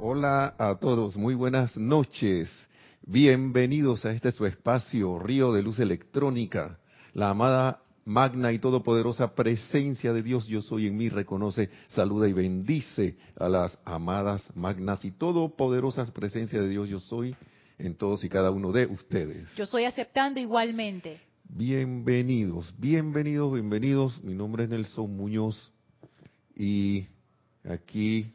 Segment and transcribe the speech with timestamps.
[0.00, 2.48] Hola a todos, muy buenas noches.
[3.02, 6.78] Bienvenidos a este su espacio, Río de Luz Electrónica.
[7.14, 12.32] La amada, magna y todopoderosa presencia de Dios, yo soy en mí, reconoce, saluda y
[12.32, 17.34] bendice a las amadas, magnas y todopoderosas presencias de Dios, yo soy
[17.76, 19.52] en todos y cada uno de ustedes.
[19.56, 21.20] Yo soy aceptando igualmente.
[21.48, 24.22] Bienvenidos, bienvenidos, bienvenidos.
[24.22, 25.72] Mi nombre es Nelson Muñoz
[26.54, 27.08] y
[27.64, 28.32] aquí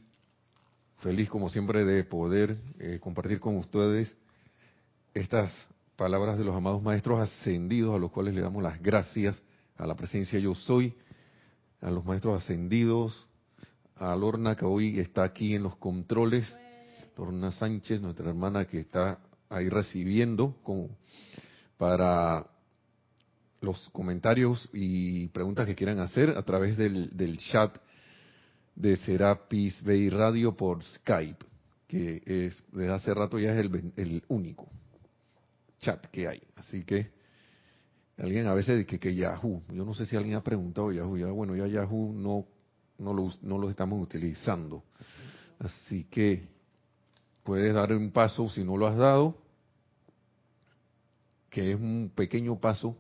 [1.04, 4.15] feliz como siempre de poder eh, compartir con ustedes
[5.14, 5.51] estas
[5.97, 9.43] palabras de los amados maestros ascendidos a los cuales le damos las gracias
[9.75, 10.95] a la presencia yo soy,
[11.81, 13.28] a los maestros ascendidos,
[13.97, 16.57] a Lorna que hoy está aquí en los controles,
[17.17, 20.87] Lorna Sánchez, nuestra hermana que está ahí recibiendo con,
[21.78, 22.47] para
[23.59, 27.78] los comentarios y preguntas que quieran hacer a través del, del chat
[28.75, 31.45] de Serapis Bay Radio por Skype,
[31.87, 34.67] que es desde hace rato ya es el, el único
[35.80, 36.42] chat que hay.
[36.56, 37.11] Así que
[38.17, 41.28] alguien a veces dice que, Yahoo, yo no sé si alguien ha preguntado Yahoo, ya
[41.28, 42.48] bueno, ya Yahoo no
[42.98, 44.83] no lo, no lo estamos utilizando.
[45.59, 46.48] Así que
[47.44, 49.38] puedes dar un paso si no lo has dado,
[51.50, 52.98] que es un pequeño paso,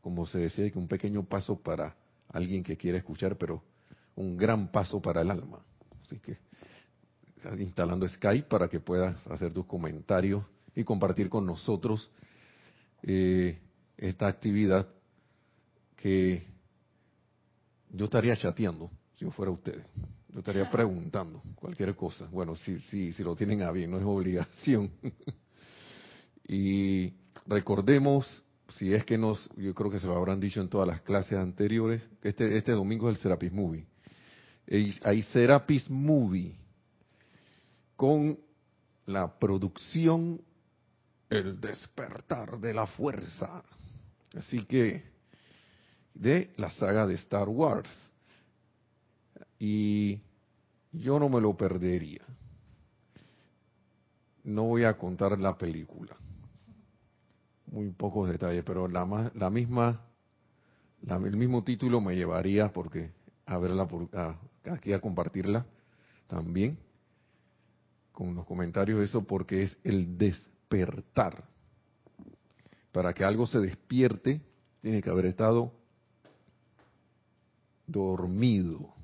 [0.00, 1.96] como se decía, que un pequeño paso para
[2.28, 3.62] alguien que quiere escuchar, pero
[4.16, 5.64] un gran paso para el alma.
[6.02, 6.38] Así que
[7.58, 12.10] instalando Skype para que puedas hacer tus comentarios y compartir con nosotros
[13.02, 13.58] eh,
[13.96, 14.88] esta actividad
[15.96, 16.46] que
[17.90, 19.84] yo estaría chateando si yo fuera usted.
[20.28, 22.26] Yo estaría preguntando cualquier cosa.
[22.26, 24.90] Bueno, si, si, si lo tienen a bien, no es obligación.
[26.48, 27.12] y
[27.46, 31.02] recordemos, si es que nos, yo creo que se lo habrán dicho en todas las
[31.02, 33.86] clases anteriores, este, este domingo es el Serapis Movie
[34.66, 36.56] hay Serapis Movie
[37.96, 38.38] con
[39.06, 40.40] la producción
[41.28, 43.62] El despertar de la fuerza.
[44.36, 45.02] Así que
[46.14, 47.90] de la saga de Star Wars.
[49.58, 50.20] Y
[50.92, 52.22] yo no me lo perdería.
[54.44, 56.16] No voy a contar la película.
[57.66, 60.02] Muy pocos detalles, pero la, la misma,
[61.06, 63.10] el mismo título me llevaría porque
[63.46, 64.36] a verla por, a,
[64.70, 65.66] aquí a compartirla
[66.26, 66.78] también
[68.12, 71.44] con los comentarios eso porque es el despertar.
[72.92, 74.40] Para que algo se despierte,
[74.80, 75.72] tiene que haber estado
[77.86, 78.94] dormido.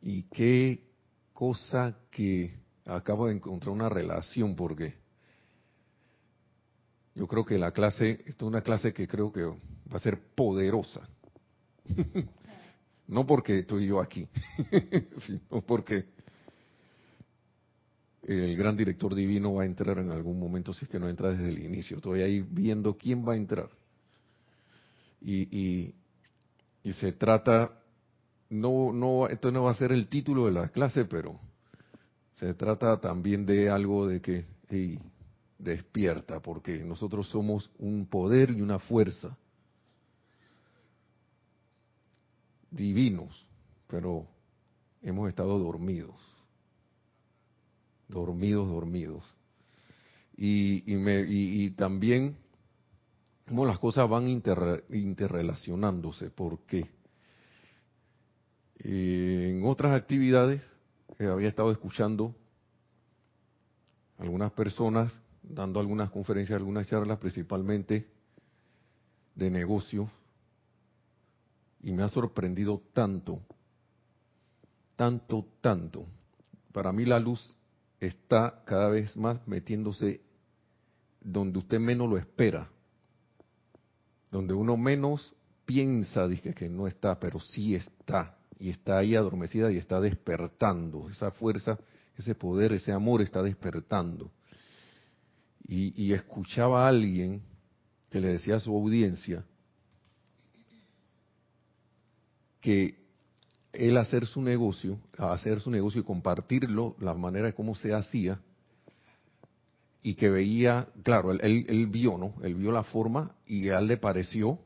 [0.00, 0.82] Y qué
[1.32, 2.54] cosa que
[2.86, 4.94] acabo de encontrar una relación porque
[7.14, 10.18] yo creo que la clase, esto es una clase que creo que va a ser
[10.34, 11.06] poderosa.
[13.08, 14.28] no porque estoy yo aquí,
[15.26, 16.06] sino porque
[18.22, 21.30] el gran director divino va a entrar en algún momento si es que no entra
[21.30, 21.96] desde el inicio.
[21.96, 23.68] Estoy ahí viendo quién va a entrar.
[25.20, 25.94] Y,
[26.84, 27.80] se trata,
[28.50, 31.38] no, no, esto no va a ser el título de la clase, pero
[32.34, 34.46] se trata también de algo de que
[35.58, 39.36] despierta, porque nosotros somos un poder y una fuerza
[42.72, 43.46] divinos,
[43.86, 44.26] pero
[45.02, 46.16] hemos estado dormidos,
[48.08, 49.24] dormidos, dormidos.
[50.36, 52.36] Y, y, me, y, también
[53.46, 56.90] cómo las cosas van interrelacionándose, porque
[58.78, 60.62] en otras actividades
[61.18, 62.34] había estado escuchando
[64.18, 68.08] algunas personas dando algunas conferencias, algunas charlas, principalmente
[69.34, 70.08] de negocios,
[71.82, 73.40] y me ha sorprendido tanto,
[74.96, 76.06] tanto, tanto.
[76.72, 77.56] Para mí la luz
[78.00, 80.20] está cada vez más metiéndose
[81.20, 82.68] donde usted menos lo espera,
[84.30, 85.34] donde uno menos
[85.64, 91.08] piensa, dije que no está, pero sí está, y está ahí adormecida y está despertando,
[91.10, 91.78] esa fuerza,
[92.16, 94.30] ese poder, ese amor está despertando.
[95.64, 97.42] Y, y escuchaba a alguien
[98.10, 99.44] que le decía a su audiencia,
[102.62, 102.94] que
[103.72, 108.40] él hacer su negocio, hacer su negocio y compartirlo, la manera de cómo se hacía,
[110.02, 112.34] y que veía, claro, él, vio, ¿no?
[112.42, 114.58] Él vio la forma y a él le pareció,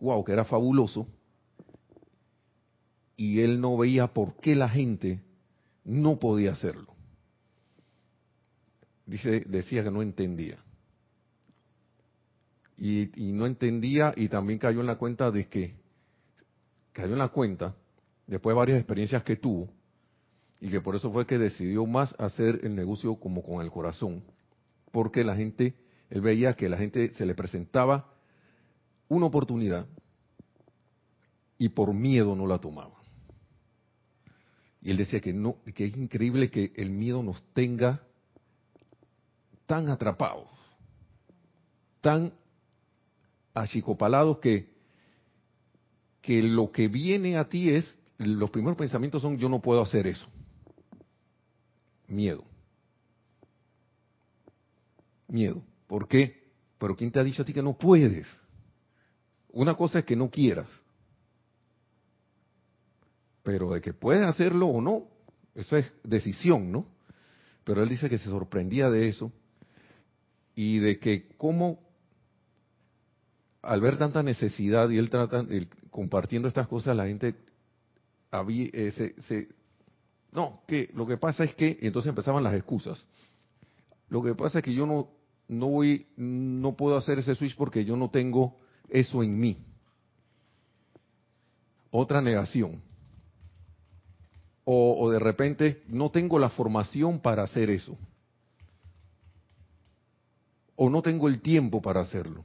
[0.00, 1.06] wow, que era fabuloso,
[3.16, 5.22] y él no veía por qué la gente
[5.84, 6.94] no podía hacerlo.
[9.06, 10.58] Dice, decía que no entendía.
[12.76, 15.81] Y no entendía y también cayó en la cuenta de que
[16.92, 17.74] cayó en la cuenta,
[18.26, 19.68] después de varias experiencias que tuvo,
[20.60, 24.22] y que por eso fue que decidió más hacer el negocio como con el corazón,
[24.92, 25.74] porque la gente,
[26.08, 28.12] él veía que la gente se le presentaba
[29.08, 29.86] una oportunidad
[31.58, 33.02] y por miedo no la tomaba.
[34.80, 38.02] Y él decía que no, que es increíble que el miedo nos tenga
[39.66, 40.48] tan atrapados,
[42.00, 42.32] tan
[43.54, 44.71] achicopalados que,
[46.22, 50.06] que lo que viene a ti es, los primeros pensamientos son yo no puedo hacer
[50.06, 50.26] eso.
[52.06, 52.44] Miedo.
[55.26, 55.62] Miedo.
[55.88, 56.50] ¿Por qué?
[56.78, 58.28] Pero ¿quién te ha dicho a ti que no puedes?
[59.50, 60.70] Una cosa es que no quieras.
[63.42, 65.08] Pero de que puedes hacerlo o no,
[65.54, 66.86] eso es decisión, ¿no?
[67.64, 69.32] Pero él dice que se sorprendía de eso
[70.54, 71.80] y de que cómo
[73.62, 75.44] al ver tanta necesidad y él trata,
[75.90, 77.34] compartiendo estas cosas, la gente
[78.48, 79.48] eh, se,
[80.32, 83.04] no, que lo que pasa es que, y entonces empezaban las excusas.
[84.08, 85.08] Lo que pasa es que yo no,
[85.48, 89.58] no voy, no puedo hacer ese switch porque yo no tengo eso en mí.
[91.90, 92.82] Otra negación.
[94.64, 97.98] O de repente no tengo la formación para hacer eso.
[100.76, 102.44] O no tengo el tiempo para hacerlo.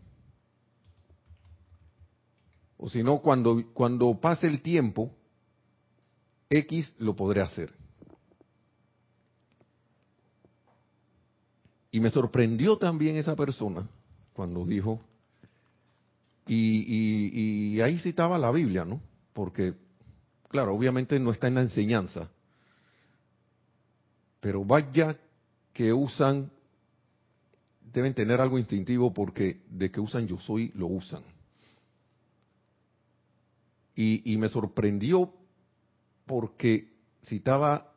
[2.77, 5.11] O si no, cuando, cuando pase el tiempo,
[6.49, 7.73] X lo podré hacer.
[11.91, 13.89] Y me sorprendió también esa persona
[14.33, 15.01] cuando dijo,
[16.45, 19.01] y, y, ahí citaba la Biblia, ¿no?
[19.33, 19.73] Porque,
[20.47, 22.29] claro, obviamente no está en la enseñanza,
[24.39, 25.17] pero vaya
[25.73, 26.51] que usan,
[27.81, 31.23] deben tener algo instintivo porque de que usan yo soy, lo usan.
[33.99, 35.33] Y, me sorprendió
[36.27, 36.93] porque
[37.25, 37.91] citaba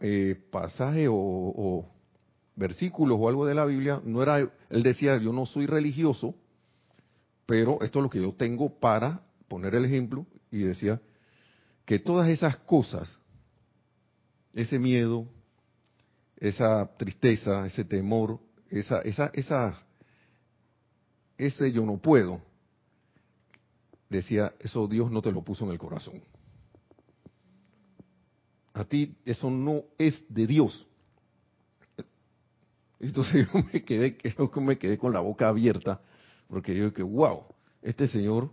[0.00, 1.88] eh, pasaje o,
[2.54, 4.38] versículos o algo de la Biblia, no era,
[4.68, 6.34] él decía, yo no soy religioso,
[7.46, 11.00] pero esto es lo que yo tengo para poner el ejemplo, y decía
[11.86, 13.18] que todas esas cosas,
[14.52, 15.26] ese miedo,
[16.36, 19.82] esa tristeza, ese temor, esa, esa, esa,
[21.38, 22.42] ese yo no puedo,
[24.18, 26.22] decía, eso Dios no te lo puso en el corazón.
[28.74, 30.86] A ti eso no es de Dios.
[33.00, 34.16] Entonces yo me quedé,
[34.56, 36.00] me quedé con la boca abierta,
[36.48, 37.44] porque yo que wow,
[37.82, 38.50] este señor,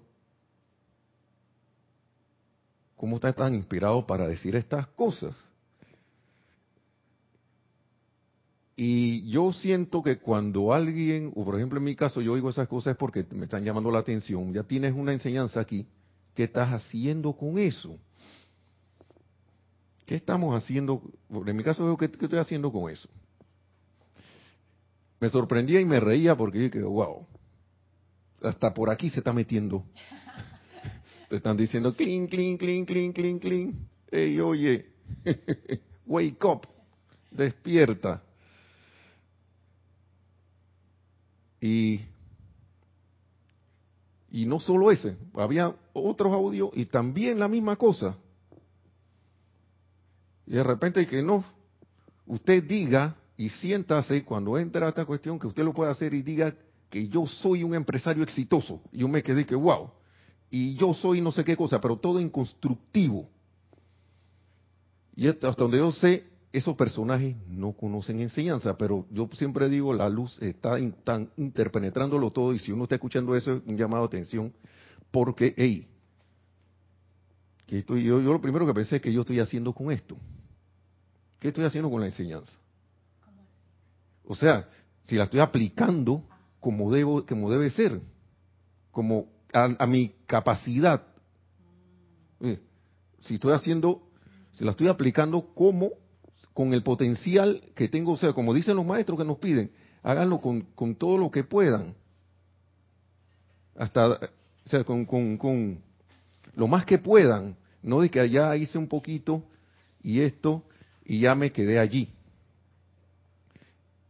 [2.97, 5.35] ¿cómo está tan inspirado para decir estas cosas?
[8.81, 12.69] Y yo siento que cuando alguien, o por ejemplo en mi caso, yo oigo esas
[12.69, 15.85] cosas es porque me están llamando la atención, ya tienes una enseñanza aquí,
[16.33, 17.97] ¿qué estás haciendo con eso?
[20.05, 21.01] ¿Qué estamos haciendo?
[21.29, 23.09] En mi caso, ¿qué, estoy haciendo con eso?
[25.19, 27.27] Me sorprendía y me reía porque dije, wow,
[28.41, 29.83] hasta por aquí se está metiendo.
[31.29, 33.89] Te están diciendo, clean, clean, clean, clean, clean, clean.
[34.09, 34.85] Ey, oye,
[36.07, 36.65] wake up,
[37.29, 38.23] despierta.
[41.61, 42.01] Y,
[44.31, 48.17] y no solo ese, había otros audios y también la misma cosa.
[50.45, 51.43] Y de repente que no,
[52.25, 56.53] usted diga y siéntase cuando entra esta cuestión que usted lo puede hacer y diga
[56.89, 58.81] que yo soy un empresario exitoso.
[58.91, 59.91] Y yo me quedé que, wow,
[60.49, 63.29] y yo soy no sé qué cosa, pero todo en constructivo.
[65.15, 70.09] Y hasta donde yo sé, esos personajes no conocen enseñanza, pero yo siempre digo, la
[70.09, 70.77] luz está
[71.37, 74.53] interpenetrándolo todo y si uno está escuchando eso es un llamado de atención,
[75.11, 75.87] porque, hey,
[77.67, 80.17] que estoy, yo, yo lo primero que pensé es que yo estoy haciendo con esto.
[81.39, 82.53] ¿Qué estoy haciendo con la enseñanza?
[84.25, 84.67] O sea,
[85.03, 86.23] si la estoy aplicando
[86.59, 88.01] como debo, como debe ser,
[88.91, 91.03] como a, mi capacidad.
[92.41, 92.59] Eh,
[93.19, 94.01] si estoy haciendo,
[94.51, 95.91] si la estoy aplicando como
[96.59, 99.71] con el potencial que tengo, o sea, como dicen los maestros que nos piden,
[100.03, 101.95] háganlo con, con todo lo que puedan.
[103.77, 104.19] Hasta, o
[104.65, 105.81] sea, con, con, con
[106.55, 107.55] lo más que puedan.
[107.81, 109.45] No de que allá hice un poquito
[110.03, 110.65] y esto
[111.05, 112.09] y ya me quedé allí.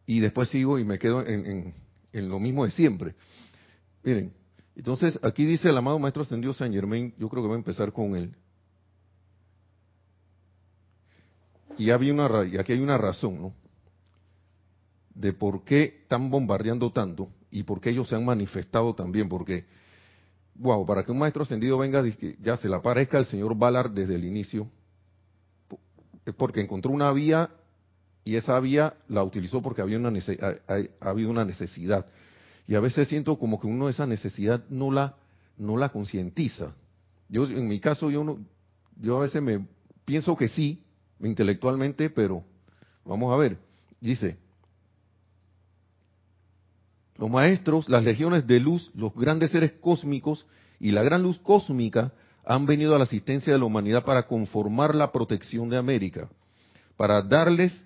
[0.08, 1.76] Y después sigo y me quedo en,
[2.12, 3.14] en, lo mismo de siempre.
[4.04, 4.34] Miren,
[4.76, 7.94] entonces aquí dice el amado Maestro Ascendido San Germain, yo creo que voy a empezar
[7.94, 8.36] con él.
[11.80, 12.26] Y, había una,
[12.60, 13.54] aquí hay una razón, ¿no?
[15.16, 19.66] De por qué están bombardeando tanto y por qué ellos se han manifestado también, porque,
[20.56, 22.04] wow, para que un maestro ascendido venga,
[22.42, 24.68] ya se le aparezca el señor Valar desde el inicio,
[26.26, 27.50] es porque encontró una vía
[28.26, 32.06] y esa vía la utilizó porque había una ha, habido una necesidad.
[32.68, 35.16] Y a veces siento como que uno esa necesidad no la
[35.58, 36.76] no la concientiza.
[37.30, 38.40] Yo en mi caso yo no,
[39.00, 39.66] yo a veces me
[40.06, 40.84] pienso que sí
[41.22, 42.44] intelectualmente, pero
[43.06, 43.58] vamos a ver.
[44.00, 44.38] Dice,
[47.18, 50.46] los maestros, las legiones de luz, los grandes seres cósmicos
[50.80, 52.14] y la gran luz cósmica
[52.46, 56.30] han venido a la asistencia de la humanidad para conformar la protección de América,
[56.96, 57.86] para darles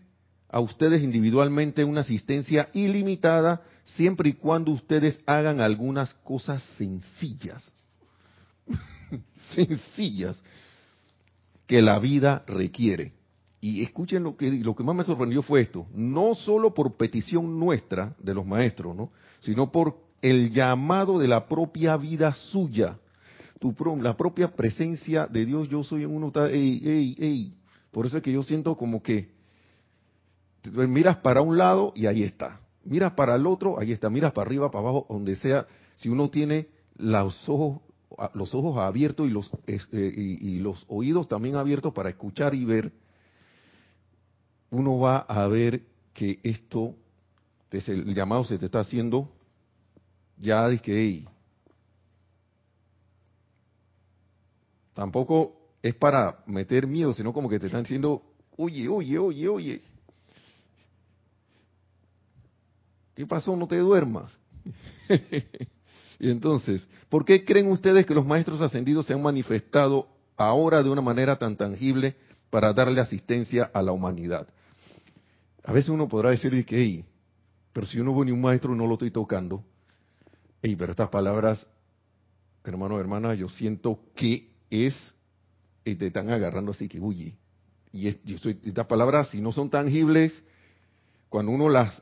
[0.50, 7.74] a ustedes individualmente una asistencia ilimitada siempre y cuando ustedes hagan algunas cosas sencillas,
[9.56, 10.42] sencillas,
[11.66, 13.14] que la vida requiere.
[13.64, 17.58] Y escuchen lo que, lo que más me sorprendió fue esto, no solo por petición
[17.62, 19.12] nuestra de los maestros, ¿no?
[19.40, 23.00] sino por el llamado de la propia vida suya,
[23.62, 27.54] tu, la propia presencia de Dios, yo soy en uno, ey, ey, ey.
[27.90, 29.32] Por eso es que yo siento como que
[30.74, 34.46] miras para un lado y ahí está, miras para el otro, ahí está, miras para
[34.46, 36.68] arriba, para abajo, donde sea, si uno tiene
[36.98, 37.80] los ojos
[38.34, 39.80] los ojos abiertos y los, eh,
[40.14, 42.92] y los oídos también abiertos para escuchar y ver,
[44.74, 46.96] uno va a ver que esto,
[47.72, 49.30] el llamado se te está haciendo
[50.38, 51.24] ya de que
[54.94, 58.24] tampoco es para meter miedo, sino como que te están diciendo,
[58.58, 59.82] oye, oye, oye, oye,
[63.16, 63.56] ¿qué pasó?
[63.56, 64.36] No te duermas.
[66.20, 70.90] y entonces, ¿por qué creen ustedes que los maestros ascendidos se han manifestado ahora de
[70.90, 72.16] una manera tan tangible
[72.50, 74.48] para darle asistencia a la humanidad?
[75.64, 77.06] A veces uno podrá decir que, hey,
[77.72, 79.64] pero si yo no voy ni un maestro no lo estoy tocando.
[80.62, 81.66] Hey, pero estas palabras,
[82.64, 84.96] hermano, hermana, yo siento que es,
[85.86, 87.36] y te están agarrando así que, uy,
[87.92, 90.44] y estas palabras, si no son tangibles,
[91.30, 92.02] cuando uno las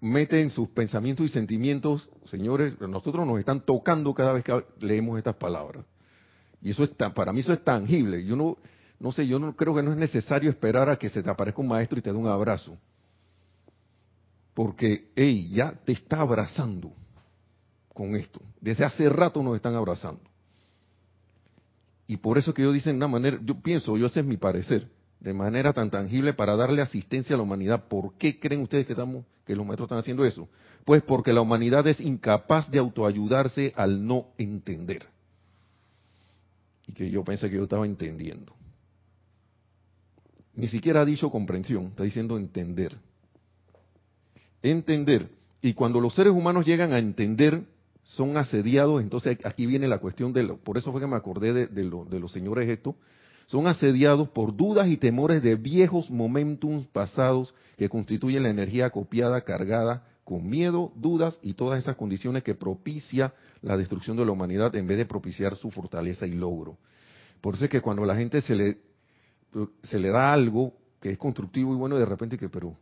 [0.00, 5.18] mete en sus pensamientos y sentimientos, señores, nosotros nos están tocando cada vez que leemos
[5.18, 5.84] estas palabras.
[6.60, 8.24] Y eso está, para mí eso es tangible.
[8.24, 8.56] Yo no,
[9.00, 11.60] no sé, yo no creo que no es necesario esperar a que se te aparezca
[11.60, 12.78] un maestro y te dé un abrazo.
[14.54, 16.92] Porque, hey, ya te está abrazando
[17.92, 18.40] con esto.
[18.60, 20.22] Desde hace rato nos están abrazando.
[22.06, 24.36] Y por eso que yo dice de una manera, yo pienso, yo ese es mi
[24.36, 24.88] parecer,
[25.20, 27.84] de manera tan tangible para darle asistencia a la humanidad.
[27.88, 30.48] ¿Por qué creen ustedes que estamos, que los maestros están haciendo eso?
[30.84, 35.06] Pues porque la humanidad es incapaz de autoayudarse al no entender.
[36.86, 38.54] Y que yo pensé que yo estaba entendiendo.
[40.54, 42.98] Ni siquiera ha dicho comprensión, está diciendo entender
[44.62, 45.30] entender.
[45.60, 47.64] Y cuando los seres humanos llegan a entender,
[48.04, 51.52] son asediados, entonces aquí viene la cuestión de lo, por eso fue que me acordé
[51.52, 52.96] de, de los señores esto,
[53.46, 59.42] son asediados por dudas y temores de viejos momentums pasados que constituyen la energía copiada,
[59.42, 64.74] cargada con miedo, dudas y todas esas condiciones que propicia la destrucción de la humanidad
[64.76, 66.78] en vez de propiciar su fortaleza y logro.
[67.40, 68.78] Por eso es que cuando a la gente se le,
[69.82, 72.76] se le da algo que es constructivo y bueno, de repente que, pero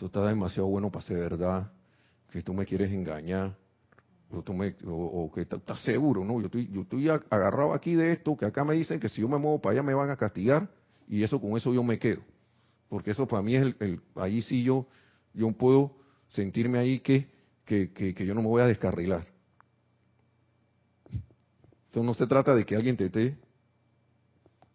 [0.00, 1.70] eso está demasiado bueno para ser verdad,
[2.30, 3.54] que tú me quieres engañar,
[4.30, 6.40] o, tú me, o, que estás seguro, ¿no?
[6.40, 9.28] Yo estoy, yo estoy agarrado aquí de esto, que acá me dicen que si yo
[9.28, 10.70] me muevo para allá me van a castigar,
[11.06, 12.22] y eso con eso yo me quedo.
[12.88, 14.86] Porque eso para mí es el, el ahí sí yo,
[15.34, 15.94] yo puedo
[16.28, 17.28] sentirme ahí que,
[17.66, 19.26] que, que, que yo no me voy a descarrilar.
[21.84, 23.36] Esto no se trata de que alguien te esté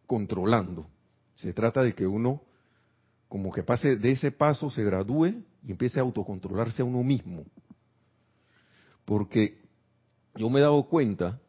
[0.05, 0.85] controlando.
[1.33, 2.43] Se trata de que uno
[3.35, 7.43] como que pase de ese paso, se gradúe y empiece a autocontrolarse a uno mismo.
[9.03, 9.61] Porque
[10.35, 11.41] yo me he dado cuenta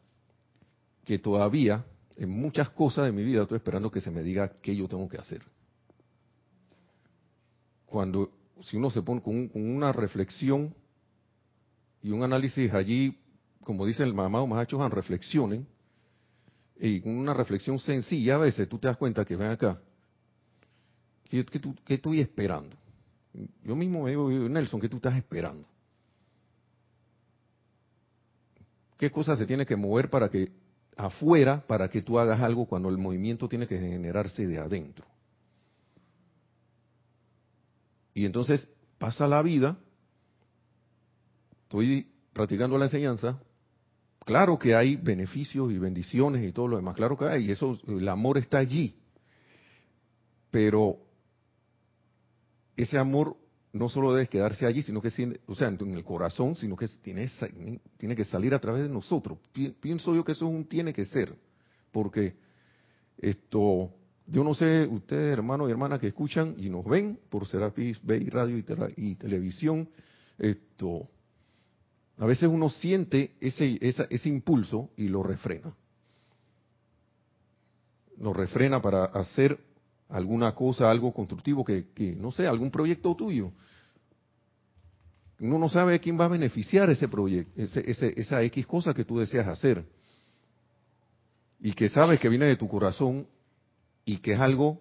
[1.05, 4.75] que todavía en muchas cosas de mi vida estoy esperando que se me diga qué
[4.75, 5.43] yo tengo que hacer.
[7.85, 10.75] Cuando, si uno se pone con, una reflexión
[12.03, 13.17] y un análisis allí,
[13.63, 15.69] como dice el mamado Mahacho reflexionen,
[16.81, 19.81] y con una reflexión sencilla, a veces tú te das cuenta que ven acá,
[21.29, 21.45] ¿Qué,
[21.89, 22.77] estoy esperando?
[23.65, 25.67] Yo mismo me digo, Nelson, ¿qué tú estás esperando?
[28.97, 30.53] ¿Qué cosa se tiene que mover para que
[30.97, 35.05] afuera, para que tú hagas algo cuando el movimiento tiene que generarse de adentro?
[38.15, 39.77] Y entonces pasa la vida,
[41.65, 43.39] estoy practicando la enseñanza,
[44.25, 48.09] claro que hay beneficios y bendiciones y todo lo demás, claro que hay, eso, el
[48.09, 48.97] amor está allí,
[50.51, 51.06] pero
[52.77, 53.37] ese amor
[53.73, 55.09] no solo debe quedarse allí, sino que,
[55.47, 57.29] o sea, en el corazón, sino que tiene,
[58.17, 59.39] que salir a través de nosotros.
[59.81, 61.35] Pienso yo que eso tiene que ser,
[61.93, 62.35] porque
[63.19, 63.91] esto,
[64.27, 68.29] yo no sé, ustedes hermanos y hermanas que escuchan y nos ven por Serapis Bay
[68.31, 68.65] Radio y,
[68.97, 69.89] y televisión,
[70.39, 71.09] esto,
[72.19, 75.75] a veces uno siente ese, ese impulso y lo refrena.
[78.19, 79.59] Lo refrena para hacer
[80.09, 83.53] alguna cosa, algo constructivo, que, que no sé, algún proyecto tuyo.
[85.39, 89.19] Uno no sabe quién va a beneficiar ese proyecto, ese, esa X cosa que tú
[89.19, 89.85] deseas hacer.
[91.61, 93.27] Y que sabes que viene de tu corazón
[94.05, 94.81] y que es algo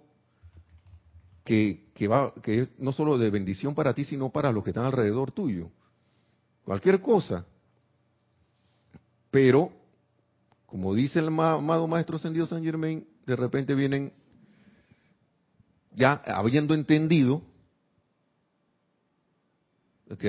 [1.44, 4.70] que, que, va, que es no solo de bendición para ti, sino para los que
[4.72, 5.70] están alrededor tuyo.
[6.64, 7.46] Cualquier cosa.
[9.30, 9.72] Pero,
[10.66, 14.14] como dice el amado Maestro Ascendido San Germain, de repente vienen,
[15.96, 17.42] ya habiendo entendido,
[20.20, 20.28] que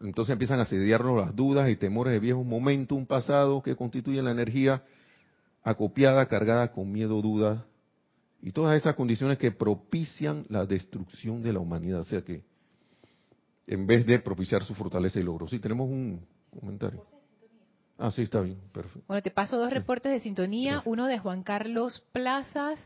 [0.00, 4.24] entonces empiezan a asediarnos las dudas y temores de viejos momentos, un pasado que constituyen
[4.24, 4.82] la energía
[5.62, 7.66] acopiada, cargada con miedo, duda,
[8.42, 12.00] y todas esas condiciones que propician la destrucción de la humanidad.
[12.00, 12.42] O sea que,
[13.66, 15.46] en vez de propiciar su fortaleza y logro.
[15.46, 16.26] Sí, tenemos un
[16.58, 17.04] comentario.
[17.98, 19.04] Ah, sí, está bien, perfecto.
[19.06, 20.80] Bueno, te paso dos reportes de sintonía.
[20.86, 22.80] Uno de Juan Carlos Plazas,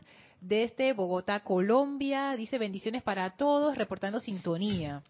[0.47, 2.35] desde Bogotá, Colombia.
[2.35, 5.03] Dice bendiciones para todos, reportando sintonía.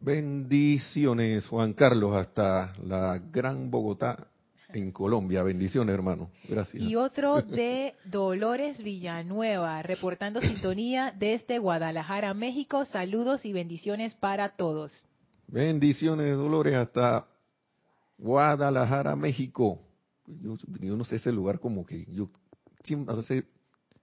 [0.00, 4.28] Bendiciones, Juan Carlos, hasta la gran Bogotá,
[4.72, 5.42] en Colombia.
[5.42, 6.30] Bendiciones, hermano.
[6.48, 6.82] Gracias.
[6.82, 12.84] Y otro de Dolores Villanueva, reportando sintonía desde Guadalajara, México.
[12.84, 14.92] Saludos y bendiciones para todos.
[15.48, 17.26] Bendiciones, Dolores, hasta
[18.18, 19.80] Guadalajara, México.
[20.26, 20.56] Yo,
[20.96, 22.30] no sé ese lugar como que yo
[23.08, 23.44] a veces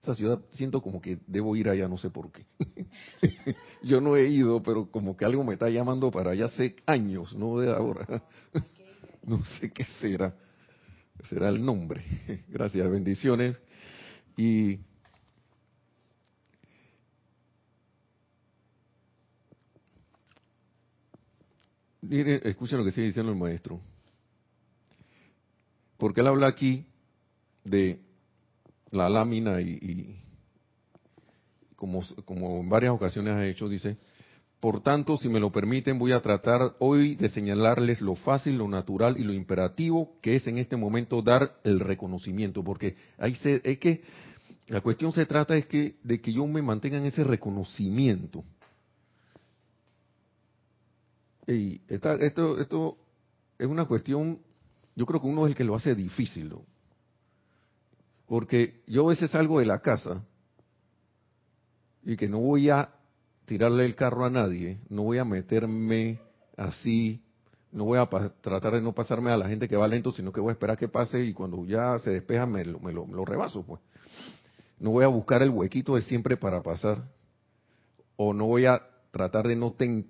[0.02, 2.46] esa ciudad siento como que debo ir allá, no sé por qué.
[3.82, 7.34] yo no he ido, pero como que algo me está llamando para allá hace años,
[7.34, 8.24] no de ahora.
[9.24, 10.34] no sé qué será
[11.24, 12.04] será el nombre.
[12.48, 13.60] Gracias, bendiciones.
[14.36, 14.78] Y
[22.02, 23.80] miren, escuchen lo que sigue diciendo el maestro.
[25.96, 26.86] Porque él habla aquí
[27.64, 28.00] de
[28.90, 30.16] la lámina y,
[31.76, 32.02] como,
[32.60, 33.96] en varias ocasiones ha hecho, dice,
[34.60, 38.66] por tanto, si me lo permiten, voy a tratar hoy de señalarles lo fácil, lo
[38.66, 43.60] natural y lo imperativo que es en este momento dar el reconocimiento, porque ahí se,
[43.64, 44.02] es que
[44.66, 48.44] la cuestión se trata es que de que yo me mantenga en ese reconocimiento.
[51.46, 52.98] Y esto, esto
[53.58, 54.40] es una cuestión,
[54.94, 56.52] yo creo que uno es el que lo hace difícil,
[58.28, 60.22] porque yo a veces salgo de la casa
[62.04, 62.90] y que no voy a
[63.46, 66.20] tirarle el carro a nadie, no voy a meterme
[66.56, 67.22] así,
[67.72, 70.40] no voy a tratar de no pasarme a la gente que va lento, sino que
[70.40, 73.64] voy a esperar que pase y cuando ya se despeja me lo, me lo, rebaso,
[73.64, 73.80] pues.
[74.78, 77.02] No voy a buscar el huequito de siempre para pasar,
[78.16, 80.06] o no voy a tratar de no ten,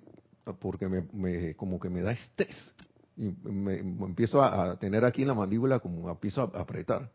[0.58, 2.74] porque me, como que me da estrés,
[3.16, 7.10] y me, empiezo a, a, tener aquí en la mandíbula como empiezo a apretar.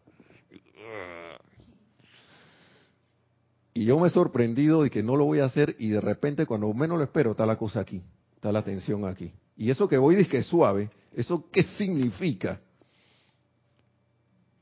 [3.73, 6.45] Y yo me he sorprendido de que no lo voy a hacer y de repente
[6.45, 8.03] cuando menos lo espero está la cosa aquí,
[8.35, 9.33] está la tensión aquí.
[9.57, 12.59] Y eso que voy que es suave, ¿eso qué significa?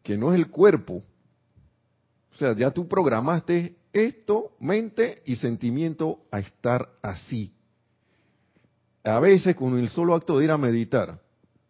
[0.01, 1.03] Que no es el cuerpo.
[2.33, 7.53] O sea, ya tú programaste esto, mente y sentimiento a estar así.
[9.03, 11.19] A veces con el solo acto de ir a meditar,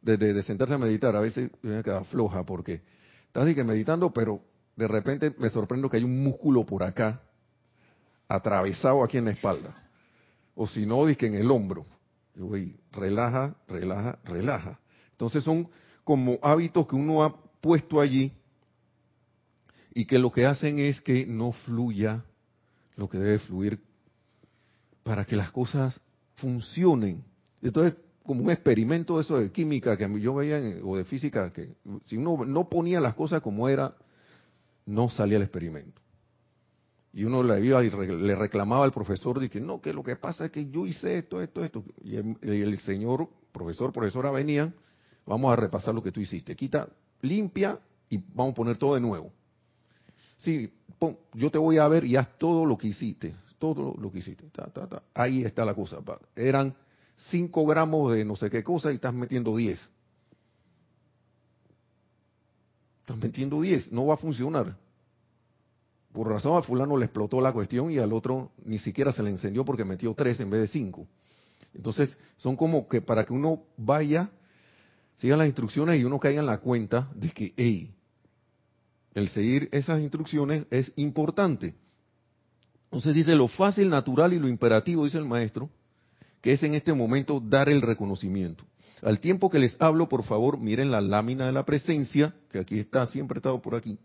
[0.01, 2.81] de, sentarse a meditar, a veces me queda floja porque
[3.27, 4.41] estás que meditando, pero
[4.75, 7.21] de repente me sorprendo que hay un músculo por acá
[8.35, 9.75] atravesado aquí en la espalda.
[10.55, 11.85] O si no, que en el hombro.
[12.35, 14.79] Voy, relaja, relaja, relaja.
[15.11, 15.67] Entonces son
[16.03, 18.31] como hábitos que uno ha puesto allí
[19.93, 22.23] y que lo que hacen es que no fluya
[22.95, 23.79] lo que debe fluir
[25.03, 25.99] para que las cosas
[26.35, 27.23] funcionen.
[27.61, 31.75] Entonces, como un experimento de eso de química que yo veía o de física, que
[32.05, 33.93] si uno no ponía las cosas como era,
[34.85, 36.01] no salía el experimento.
[37.13, 40.15] Y uno le iba y le reclamaba al profesor de que no, que lo que
[40.15, 41.83] pasa es que yo hice esto, esto, esto.
[42.03, 44.73] Y el, señor, profesor, profesora venían,
[45.25, 46.55] vamos a repasar lo que tú hiciste.
[46.55, 46.87] Quita,
[47.21, 47.77] limpia
[48.09, 49.33] y vamos a poner todo de nuevo.
[50.37, 50.71] Sí,
[51.33, 54.49] yo te voy a ver y haz todo lo que hiciste, todo lo que hiciste.
[55.13, 55.97] Ahí está la cosa.
[56.33, 56.73] Eran
[57.29, 59.79] 5 gramos de no sé qué cosa y estás metiendo 10.
[63.01, 64.77] Estás metiendo 10, no va a funcionar
[66.11, 69.29] por razón a fulano le explotó la cuestión y al otro ni siquiera se le
[69.29, 71.07] encendió porque metió tres en vez de cinco.
[71.73, 74.29] Entonces, son como que para que uno vaya,
[75.17, 77.91] siga las instrucciones y uno caiga en la cuenta de que,
[79.13, 81.75] el seguir esas instrucciones es importante.
[82.85, 85.69] Entonces dice lo fácil, natural y lo imperativo, dice el maestro,
[86.41, 88.65] que es en este momento dar el reconocimiento.
[89.01, 92.79] Al tiempo que les hablo, por favor, miren la lámina de la presencia, que aquí
[92.79, 93.97] está, siempre he estado por aquí,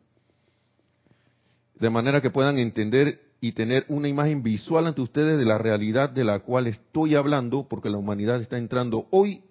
[1.78, 6.10] de manera que puedan entender y tener una imagen visual ante ustedes de la realidad
[6.10, 9.42] de la cual estoy hablando, porque la humanidad está entrando hoy,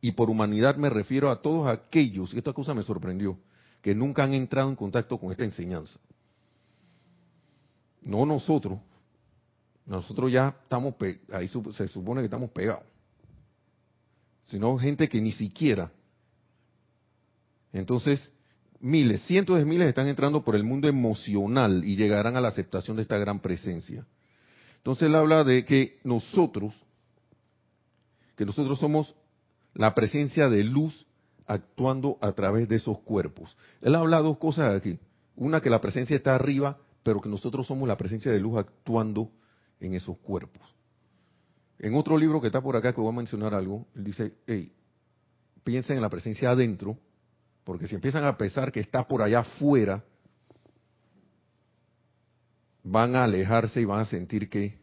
[0.00, 3.38] y por humanidad me refiero a todos aquellos, y esta cosa me sorprendió,
[3.80, 5.98] que nunca han entrado en contacto con esta enseñanza.
[8.02, 8.80] No nosotros,
[9.86, 10.94] nosotros ya estamos,
[11.32, 12.84] ahí se supone que estamos pegados,
[14.46, 15.92] sino gente que ni siquiera.
[17.72, 18.30] Entonces,
[18.80, 22.96] miles, cientos de miles están entrando por el mundo emocional y llegarán a la aceptación
[22.96, 24.06] de esta gran presencia.
[24.78, 26.74] Entonces él habla de que nosotros,
[28.36, 29.14] que nosotros somos
[29.74, 31.06] la presencia de luz
[31.46, 33.56] actuando a través de esos cuerpos.
[33.80, 34.98] Él habla dos cosas aquí.
[35.34, 39.30] Una, que la presencia está arriba, pero que nosotros somos la presencia de luz actuando
[39.80, 40.62] en esos cuerpos.
[41.78, 44.72] En otro libro que está por acá, que voy a mencionar algo, él dice, hey,
[45.62, 46.98] piensen en la presencia adentro,
[47.68, 50.02] porque si empiezan a pensar que está por allá afuera,
[52.82, 54.78] van a alejarse y van a sentir que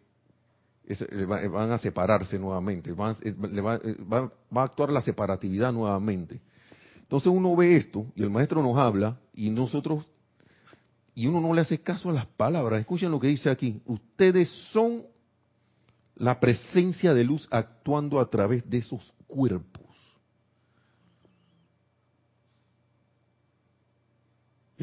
[1.27, 6.39] van a separarse nuevamente, va, a actuar la separatividad nuevamente.
[6.97, 10.05] Entonces uno ve esto y el maestro nos habla y nosotros,
[11.15, 12.81] y uno no le hace caso a las palabras.
[12.81, 13.81] Escuchen lo que dice aquí.
[13.87, 15.07] Ustedes son
[16.13, 19.84] la presencia de luz actuando a través de esos cuerpos.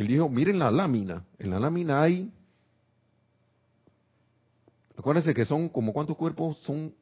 [0.02, 1.24] Él dijo, miren la lámina.
[1.38, 2.32] En la lámina hay,
[4.98, 6.92] acuérdense que son como cuántos cuerpos, son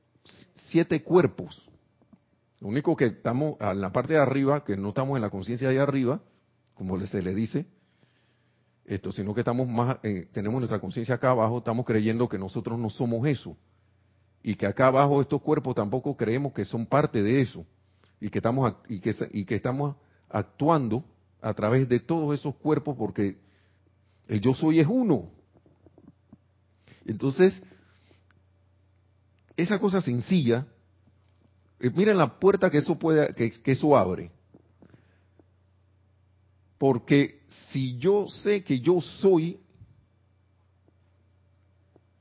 [0.68, 1.66] siete cuerpos.
[2.60, 5.70] Lo único que estamos en la parte de arriba, que no estamos en la conciencia
[5.70, 6.20] de arriba,
[6.74, 7.64] como se le dice,
[8.84, 12.78] esto, sino que estamos más, eh, tenemos nuestra conciencia acá abajo, estamos creyendo que nosotros
[12.78, 13.56] no somos eso.
[14.42, 17.64] Y que acá abajo estos cuerpos tampoco creemos que son parte de eso.
[18.20, 19.96] Y que estamos, y que, y que estamos
[20.28, 21.02] actuando
[21.40, 23.38] a través de todos esos cuerpos porque
[24.28, 25.30] el yo soy es uno.
[27.04, 27.60] Entonces,
[29.56, 30.66] esa cosa sencilla,
[31.80, 34.30] eh, miren la puerta que eso puede, que, eso abre.
[36.78, 39.58] Porque si yo sé que yo soy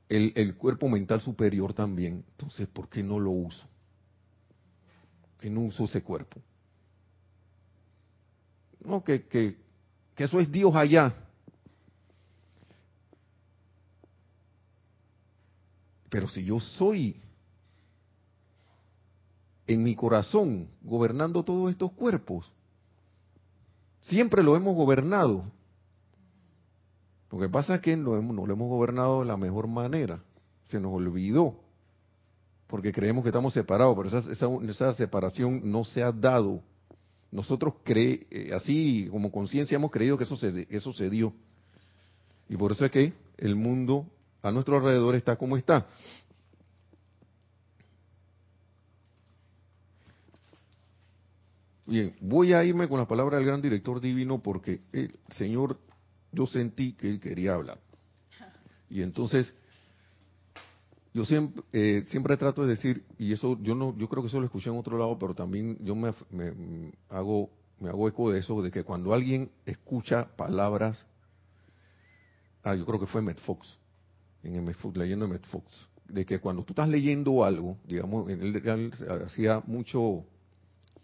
[0.08, 3.66] el, el, cuerpo mental superior también, entonces ¿por qué no lo uso?
[5.22, 6.42] ¿Por qué no uso ese cuerpo?
[8.84, 9.56] No, que, que,
[10.16, 11.14] eso es Dios allá.
[16.08, 17.20] Pero si yo soy
[19.66, 22.52] en mi corazón gobernando todos estos cuerpos,
[24.02, 25.44] siempre lo hemos gobernado.
[27.30, 30.20] Lo que pasa es que no, lo hemos gobernado de la mejor manera.
[30.64, 31.60] Se nos olvidó.
[32.66, 36.62] Porque creemos que estamos separados, pero esa, esa separación no se ha dado
[37.30, 41.32] nosotros cre eh, así como conciencia hemos creído que eso, se, eso dio.
[42.48, 44.06] Y por eso es que el mundo
[44.42, 45.86] a nuestro alrededor está como está.
[51.86, 55.78] Bien, voy a irme con la palabra del gran director divino porque el Señor,
[56.32, 57.80] yo sentí que él quería hablar.
[58.88, 59.52] Y entonces
[61.12, 64.38] yo siempre, eh, siempre trato de decir, y eso yo no, yo creo que eso
[64.38, 66.12] lo escuché en otro lado, pero también yo me,
[67.08, 71.04] hago, me hago eco de eso, de que cuando alguien escucha palabras,
[72.62, 73.76] ah, yo creo que fue Matt Fox,
[74.44, 78.92] en el leyendo Matt Fox, de que cuando tú estás leyendo algo, digamos, él,
[79.26, 80.24] hacía mucho,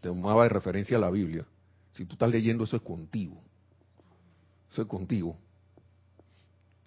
[0.01, 1.45] tomaba de referencia a la Biblia.
[1.93, 3.41] Si tú estás leyendo, eso es contigo.
[4.71, 5.37] Eso es contigo.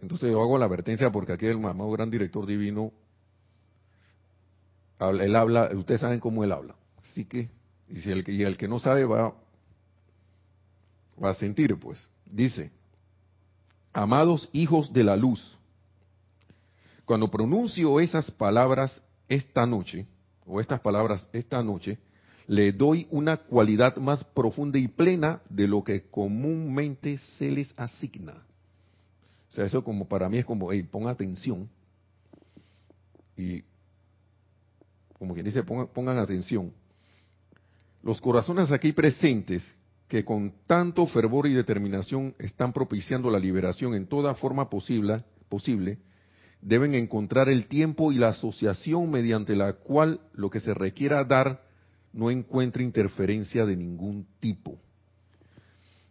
[0.02, 2.94] Entonces yo hago la advertencia porque aquí el amado gran director divino
[5.00, 6.76] él habla, ustedes saben cómo él habla.
[7.04, 7.50] Así que,
[7.88, 9.34] y, si el, que no sabe va,
[11.22, 12.06] va a sentir, pues.
[12.26, 12.72] Dice,
[13.94, 15.58] amados hijos de la luz,
[17.06, 20.06] cuando pronuncio esas palabras esta noche,
[20.46, 21.98] o estas palabras esta noche,
[22.48, 28.34] le doy una cualidad más profunda y plena de lo que comúnmente se les asigna.
[29.50, 31.70] O sea, eso como para mí es como, hey, pon atención.
[33.38, 33.64] Y
[35.20, 36.72] como quien dice, pongan, atención.
[38.02, 39.64] Los corazones aquí presentes
[40.08, 46.00] que con tanto fervor y determinación están propiciando la liberación en toda forma posible, posible,
[46.62, 51.64] deben encontrar el tiempo y la asociación mediante la cual lo que se requiera dar
[52.14, 54.80] no encuentre interferencia de ningún tipo.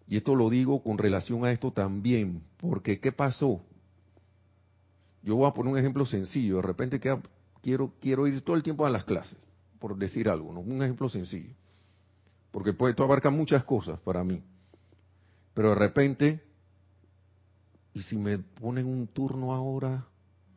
[0.07, 3.62] Y esto lo digo con relación a esto también, porque ¿qué pasó?
[5.23, 6.57] Yo voy a poner un ejemplo sencillo.
[6.57, 7.01] De repente
[7.62, 9.38] quiero, quiero ir todo el tiempo a las clases,
[9.79, 10.61] por decir algo, ¿no?
[10.61, 11.55] Un ejemplo sencillo.
[12.51, 14.42] Porque puede, esto abarca muchas cosas para mí.
[15.55, 16.42] Pero de repente,
[17.94, 20.07] y si me ponen un turno ahora,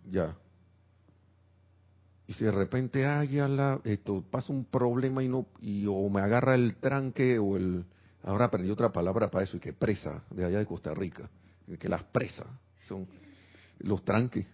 [0.10, 0.36] ya.
[2.28, 6.22] Y si de repente ay, la, esto pasa un problema y no y o me
[6.22, 7.84] agarra el tranque o el
[8.24, 11.30] ahora aprendí otra palabra para eso y que presa de allá de Costa Rica,
[11.80, 12.48] que las presas
[12.82, 13.08] son
[13.80, 14.46] los tranques,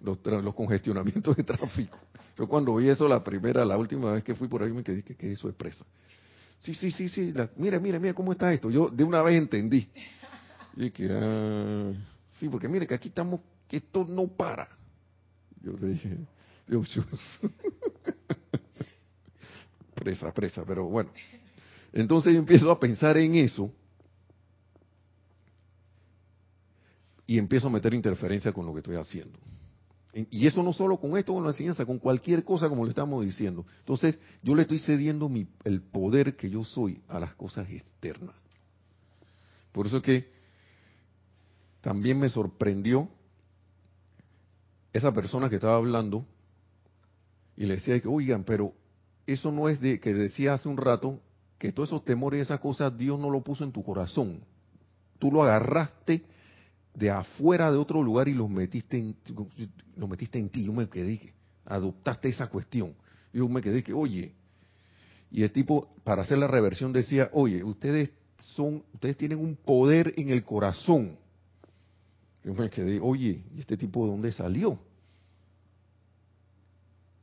[0.00, 1.98] los, los congestionamientos de tráfico.
[2.36, 5.02] Yo cuando vi eso la primera, la última vez que fui por ahí me quedé
[5.02, 5.84] que, eso es presa.
[6.60, 8.70] Sí, sí, sí, sí, mire, mire, mire cómo está esto.
[8.70, 9.88] Yo de una vez entendí.
[10.76, 11.92] Y que, ah,
[12.38, 14.68] sí, porque mire que aquí estamos, que esto no para.
[15.60, 16.16] Yo le dije,
[16.66, 17.06] Dios, Dios.
[19.94, 21.10] presa, presa, pero bueno.
[21.92, 23.72] Entonces yo empiezo a pensar en eso
[27.26, 29.38] y empiezo a meter interferencia con lo que estoy haciendo.
[30.30, 33.24] Y eso no solo con esto, con la enseñanza, con cualquier cosa como le estamos
[33.24, 33.66] diciendo.
[33.80, 35.30] Entonces yo le estoy cediendo
[35.64, 38.34] el poder que yo soy a las cosas externas.
[39.72, 40.30] Por eso que
[41.80, 43.08] también me sorprendió
[44.92, 46.26] esa persona que estaba hablando
[47.56, 48.72] y le decía que, oigan, pero
[49.26, 51.20] eso no es de que decía hace un rato
[51.58, 54.40] que todos esos temores y esas cosas Dios no lo puso en tu corazón.
[55.18, 56.24] Tú lo agarraste
[56.94, 59.16] de afuera de otro lugar y los metiste en,
[59.96, 60.64] lo metiste en ti.
[60.64, 61.32] Yo me quedé,
[61.64, 62.94] adoptaste esa cuestión.
[63.32, 64.34] Yo me quedé que, oye,
[65.30, 70.14] y el tipo, para hacer la reversión, decía, oye, ustedes son, ustedes tienen un poder
[70.16, 71.16] en el corazón.
[72.44, 74.78] Yo me quedé, oye, ¿y este tipo de dónde salió?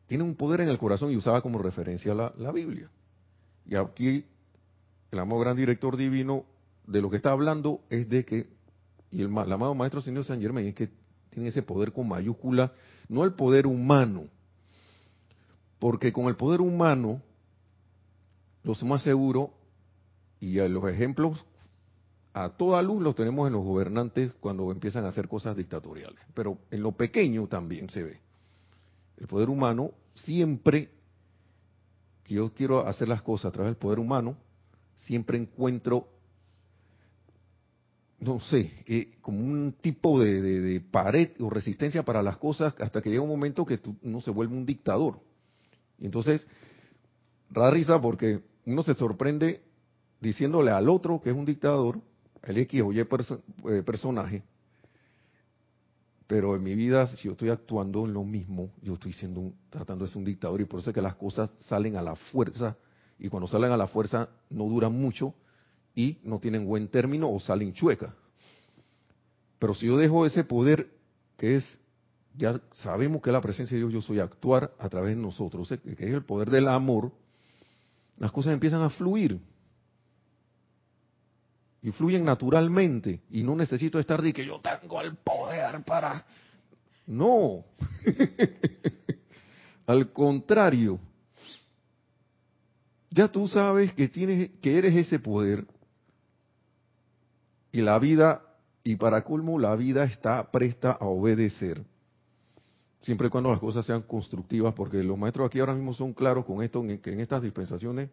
[0.07, 2.89] Tiene un poder en el corazón y usaba como referencia la, la Biblia.
[3.65, 4.25] Y aquí
[5.11, 6.45] el amado gran director divino
[6.85, 8.54] de lo que está hablando es de que
[9.15, 10.89] y el, amado Maestro Señor San Germain es que
[11.29, 12.73] tiene ese poder con mayúscula,
[13.07, 14.25] no el poder humano,
[15.79, 17.21] porque con el poder humano,
[18.63, 19.53] lo más seguro,
[20.41, 21.45] y los ejemplos
[22.33, 26.57] a toda luz los tenemos en los gobernantes cuando empiezan a hacer cosas dictatoriales, pero
[26.69, 28.19] en lo pequeño también se ve.
[29.15, 30.91] El poder humano siempre,
[32.25, 34.35] que yo quiero hacer las cosas a través del poder humano,
[34.97, 36.09] siempre encuentro
[38.19, 43.09] no sé, eh, como un tipo de, pared o resistencia para las cosas hasta que
[43.09, 45.19] llega un momento que tú, uno se vuelve un dictador.
[45.99, 46.45] Y entonces,
[47.49, 49.61] da risa porque uno se sorprende
[50.21, 51.99] diciéndole al otro que es un dictador,
[52.43, 54.43] el X o Y eh, personaje,
[56.27, 60.05] pero en mi vida, si yo estoy actuando en lo mismo, yo estoy siendo tratando
[60.05, 62.77] de ser un dictador y por eso es que las cosas salen a la fuerza
[63.19, 65.35] y cuando salen a la fuerza no duran mucho
[65.95, 68.13] y no tienen buen término o salen chuecas.
[69.57, 70.91] Pero si yo dejo ese poder
[71.37, 71.79] que es,
[72.35, 75.91] ya sabemos que la presencia de Dios yo soy actuar a través de nosotros, que
[75.91, 77.11] es el poder del amor,
[78.17, 79.39] las cosas empiezan a fluir.
[81.81, 83.21] Y fluyen naturalmente.
[83.29, 86.25] Y no necesito estar de que yo tengo el poder para...
[87.05, 87.63] No.
[89.85, 90.99] Al contrario.
[93.11, 95.65] Ya tú sabes que tienes, que eres ese poder
[97.75, 98.41] y la vida,
[98.85, 101.83] y para colmo, la vida está presta a obedecer.
[103.01, 106.45] Siempre y cuando las cosas sean constructivas, porque los maestros aquí ahora mismo son claros
[106.45, 108.09] con esto, que en estas dispensaciones,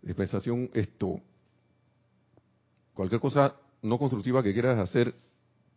[0.00, 1.20] dispensación esto,
[2.94, 5.14] cualquier cosa no constructiva que quieras hacer,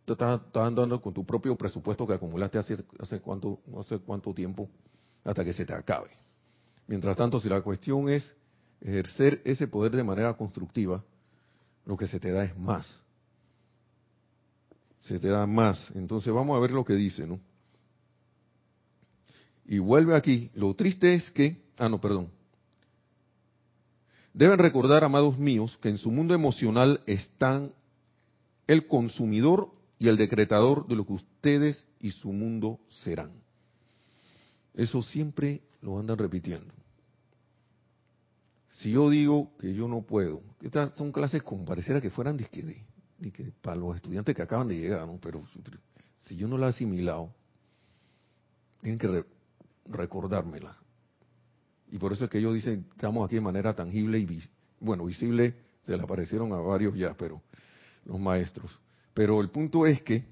[0.06, 4.70] te estás, andando con tu propio presupuesto que acumulaste hace, hace cuánto, no cuánto tiempo,
[5.24, 6.08] hasta que se te acabe.
[6.86, 8.34] Mientras tanto, si la cuestión es
[8.80, 11.04] ejercer ese poder de manera constructiva,
[11.86, 13.00] lo que se te da es más.
[15.02, 15.90] Se te da más.
[15.94, 17.40] Entonces vamos a ver lo que dice, ¿no?
[19.64, 20.50] Y vuelve aquí.
[20.54, 22.30] Lo triste es que, ah, no, perdón.
[24.34, 27.72] Deben recordar, amados míos, que en su mundo emocional están
[28.66, 33.30] el consumidor y el decretador de lo que ustedes y su mundo serán.
[34.74, 36.74] Eso siempre lo andan repitiendo.
[38.78, 42.46] Si yo digo que yo no puedo, estas son clases como pareciera que fueran de,
[42.46, 45.44] que para los estudiantes que acaban de llegar, pero
[46.26, 47.32] si yo no la he asimilado,
[48.82, 49.24] tienen que
[49.86, 50.76] recordármela.
[51.90, 54.42] Y por eso es que ellos dicen, estamos aquí de manera tangible y,
[54.80, 57.40] bueno, visible, se le aparecieron a varios ya, pero
[58.04, 58.78] los maestros.
[59.14, 60.24] Pero el punto es que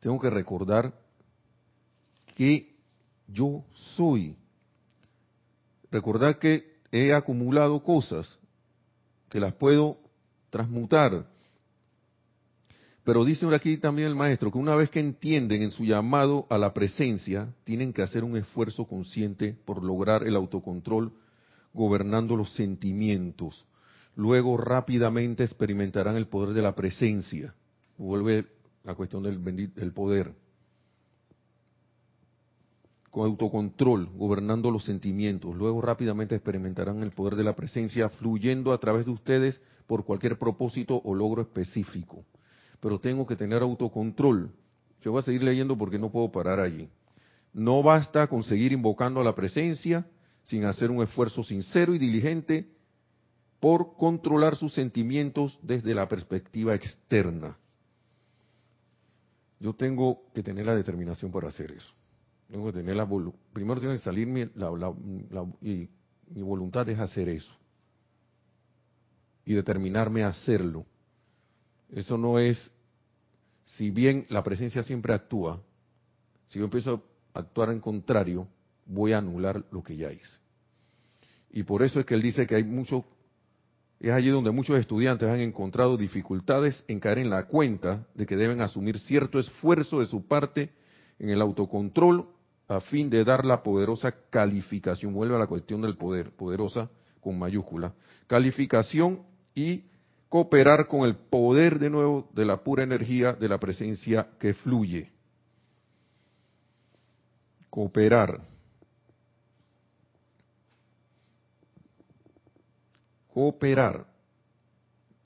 [0.00, 0.92] tengo que recordar
[2.34, 2.74] que
[3.28, 4.36] yo soy
[5.90, 8.38] recordar que he acumulado cosas
[9.28, 9.98] que las puedo
[10.50, 11.26] transmutar.
[13.04, 16.58] Pero dice aquí también el maestro que una vez que entienden en su llamado a
[16.58, 21.12] la presencia, tienen que hacer un esfuerzo consciente por lograr el autocontrol
[21.72, 23.64] gobernando los sentimientos.
[24.14, 27.54] Luego rápidamente experimentarán el poder de la presencia.
[27.96, 28.46] Vuelve
[28.84, 30.34] la cuestión del, del poder.
[33.18, 35.52] Con autocontrol, gobernando los sentimientos.
[35.56, 40.38] Luego rápidamente experimentarán el poder de la presencia fluyendo a través de ustedes por cualquier
[40.38, 42.24] propósito o logro específico.
[42.78, 44.52] Pero tengo que tener autocontrol.
[45.02, 46.88] Yo voy a seguir leyendo porque no puedo parar allí.
[47.52, 50.06] No basta con seguir invocando a la presencia
[50.44, 52.68] sin hacer un esfuerzo sincero y diligente
[53.58, 57.58] por controlar sus sentimientos desde la perspectiva externa.
[59.58, 61.97] Yo tengo que tener la determinación para hacer eso.
[62.50, 63.06] Tengo que tener la
[63.52, 64.40] primero tiene que salir mi,
[65.60, 65.88] y
[66.30, 67.54] mi voluntad es hacer eso
[69.44, 70.84] y determinarme a hacerlo.
[71.90, 72.70] Eso no es,
[73.76, 75.62] si bien la presencia siempre actúa,
[76.48, 78.46] si yo empiezo a actuar en contrario,
[78.84, 80.38] voy a anular lo que ya hice.
[81.50, 83.06] Y por eso es que él dice que hay mucho,
[84.00, 88.36] es allí donde muchos estudiantes han encontrado dificultades en caer en la cuenta de que
[88.36, 90.72] deben asumir cierto esfuerzo de su parte
[91.18, 92.28] en el autocontrol
[92.68, 97.38] a fin de dar la poderosa calificación, vuelve a la cuestión del poder, poderosa con
[97.38, 97.94] mayúscula,
[98.26, 99.22] calificación
[99.54, 99.84] y
[100.28, 105.10] cooperar con el poder de nuevo de la pura energía de la presencia que fluye.
[107.70, 108.42] Cooperar.
[113.32, 114.06] Cooperar.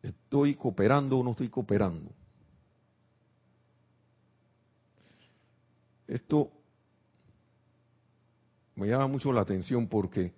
[0.01, 2.13] ¿Estoy cooperando o no estoy cooperando?
[6.07, 6.62] Esto
[8.75, 10.33] me llama mucho la atención porque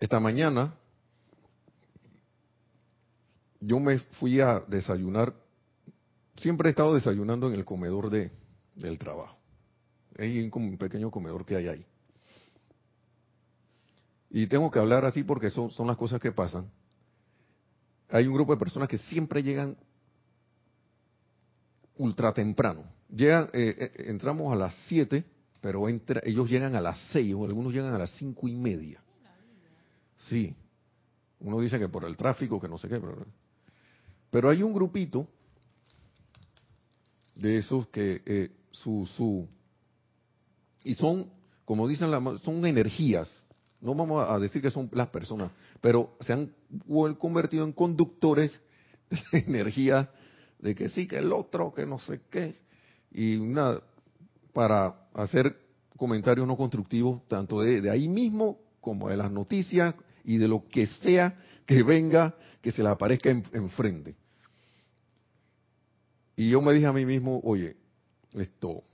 [0.00, 0.74] esta mañana
[3.60, 5.34] yo me fui a desayunar,
[6.36, 8.30] siempre he estado desayunando en el comedor de,
[8.74, 9.36] del trabajo.
[10.18, 11.86] Hay un pequeño comedor que hay ahí.
[14.30, 16.70] Y tengo que hablar así porque son, son las cosas que pasan.
[18.08, 19.76] Hay un grupo de personas que siempre llegan
[21.96, 22.95] ultra temprano.
[23.08, 25.24] Llegan, eh, eh, entramos a las 7,
[25.60, 29.00] pero ellos llegan a las 6, o algunos llegan a las cinco y media.
[30.16, 30.54] Sí.
[31.40, 33.26] Uno dice que por el tráfico, que no sé qué, pero,
[34.30, 35.28] pero hay un grupito
[37.34, 39.46] de esos que eh, su, su,
[40.82, 41.30] y son,
[41.64, 43.30] como dicen, la, son energías.
[43.80, 46.52] No vamos a decir que son las personas, pero se han
[47.18, 48.58] convertido en conductores
[49.10, 50.10] de energía
[50.58, 52.56] de que sí, que el otro, que no sé qué.
[53.16, 53.80] Y una,
[54.52, 55.58] para hacer
[55.96, 60.86] comentarios no constructivos, tanto de, ahí mismo como de las noticias, y de lo que
[60.86, 64.14] sea que venga, que se le aparezca enfrente.
[66.36, 67.76] y yo me dije a mí mismo, oye,
[68.34, 68.84] esto,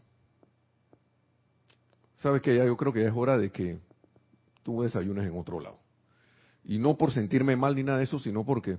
[2.18, 3.80] sabes que ya yo creo que ya es hora de que
[4.62, 5.80] tú desayunes en otro lado.
[6.62, 8.78] Y no por sentirme mal ni nada de eso, sino porque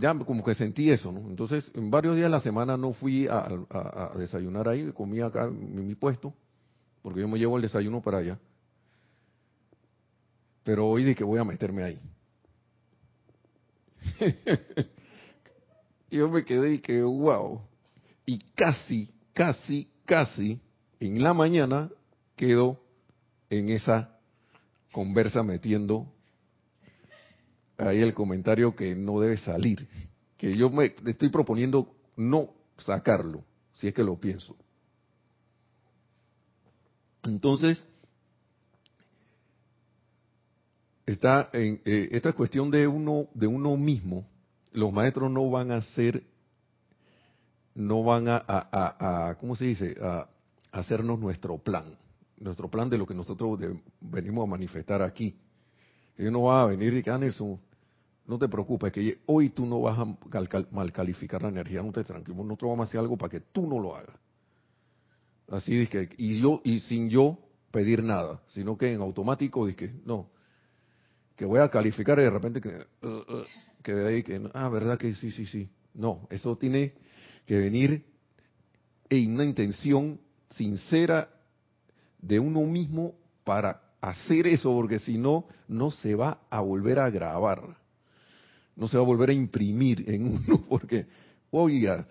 [0.00, 1.20] ya como que sentí eso, ¿no?
[1.28, 5.86] Entonces, en varios días de la semana no fui a, desayunar ahí, comí acá en
[5.86, 6.34] mi puesto,
[7.02, 8.38] porque yo me llevo el desayuno para allá.
[10.64, 12.00] Pero hoy de que voy a meterme ahí.
[16.10, 17.60] yo me quedé y que, wow.
[18.26, 20.60] Y casi, casi, casi,
[20.98, 21.90] en la mañana
[22.36, 22.80] quedo
[23.48, 24.18] en esa
[24.92, 26.12] conversa metiendo
[27.80, 29.88] ahí el comentario que no debe salir.
[30.36, 34.56] Que yo me estoy proponiendo no sacarlo, si es que lo pienso.
[37.22, 37.82] Entonces,
[41.06, 44.26] está en eh, esta cuestión de uno de uno mismo
[44.72, 46.22] los maestros no van a ser
[47.74, 50.28] no van a, a, cómo se dice a,
[50.70, 51.96] hacernos nuestro plan
[52.38, 53.58] nuestro plan de lo que nosotros
[54.00, 55.36] venimos a manifestar aquí
[56.16, 57.58] ellos no van a venir y que eso
[58.30, 60.06] no te preocupes que hoy tú no vas a
[60.70, 62.44] mal calificar la energía no te tranquilo.
[62.44, 64.14] Nosotros vamos a hacer algo para que tú no lo hagas.
[65.48, 67.38] Así que y yo y sin yo
[67.72, 70.28] pedir nada sino que en automático dije no
[71.34, 72.68] que voy a calificar y de repente que,
[73.02, 73.44] uh, uh,
[73.82, 75.70] que de ahí que, ah, verdad que sí, sí, sí.
[75.94, 76.92] No, eso tiene
[77.46, 78.04] que venir
[79.08, 80.20] en una intención
[80.50, 81.30] sincera
[82.20, 87.08] de uno mismo para hacer eso, porque si no, no se va a volver a
[87.08, 87.79] grabar,
[88.80, 91.06] no se va a volver a imprimir en uno, porque,
[91.50, 92.08] oiga,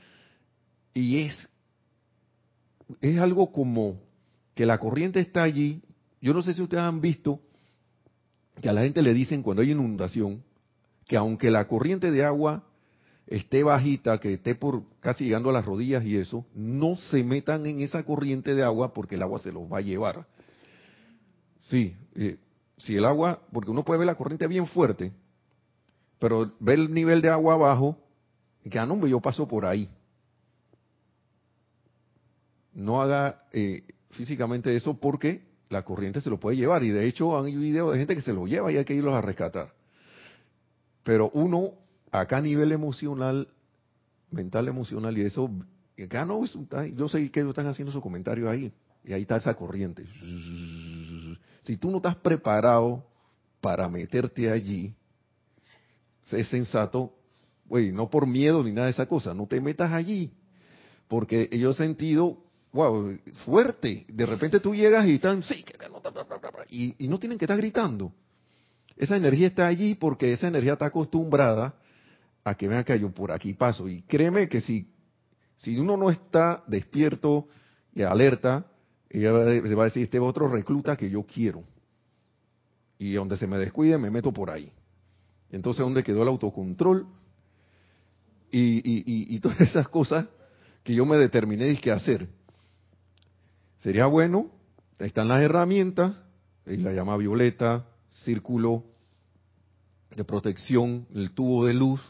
[0.94, 1.50] y es,
[3.02, 4.00] es algo como
[4.54, 5.82] que la corriente está allí,
[6.22, 7.42] yo no sé si ustedes han visto
[8.62, 10.44] que a la gente le dicen cuando hay inundación
[11.08, 12.64] que aunque la corriente de agua
[13.26, 17.66] esté bajita, que esté por casi llegando a las rodillas y eso, no se metan
[17.66, 20.28] en esa corriente de agua porque el agua se los va a llevar.
[21.62, 22.38] Sí, eh,
[22.78, 25.12] si el agua, porque uno puede ver la corriente bien fuerte,
[26.20, 27.98] pero ve el nivel de agua abajo,
[28.64, 29.90] y que, ah, no, yo paso por ahí.
[32.74, 36.84] No haga eh, físicamente eso porque la corriente se lo puede llevar.
[36.84, 39.14] Y de hecho hay videos de gente que se lo lleva y hay que irlos
[39.14, 39.74] a rescatar.
[41.04, 41.74] Pero uno,
[42.12, 43.48] acá a nivel emocional,
[44.30, 45.50] mental, emocional, y eso,
[46.04, 46.44] acá no,
[46.96, 48.72] yo sé que ellos están haciendo su comentario ahí.
[49.04, 50.06] Y ahí está esa corriente.
[51.64, 53.06] Si tú no estás preparado
[53.62, 54.94] para meterte allí,
[56.32, 57.14] es sensato,
[57.66, 60.32] güey, no por miedo ni nada de esa cosa, no te metas allí.
[61.08, 62.38] Porque yo he sentido,
[62.72, 64.06] wow, fuerte.
[64.08, 65.66] De repente tú llegas y están, sí,
[66.70, 68.14] y, y no tienen que estar gritando.
[68.96, 71.74] Esa energía está allí porque esa energía está acostumbrada
[72.44, 73.88] a que vean que yo por aquí paso.
[73.88, 74.92] Y créeme que si,
[75.58, 77.48] si uno no está despierto
[77.94, 78.66] y alerta,
[79.10, 81.64] ella se va a decir, este otro recluta que yo quiero.
[82.98, 84.72] Y donde se me descuide, me meto por ahí.
[85.52, 87.08] Entonces, ¿dónde quedó el autocontrol?
[88.52, 90.26] Y, todas esas cosas
[90.84, 92.28] que yo me determiné que hacer.
[93.80, 94.52] Sería bueno,
[94.98, 96.16] están las herramientas,
[96.66, 97.86] y la llama violeta,
[98.24, 98.84] círculo
[100.16, 102.02] de protección, el tubo de luz.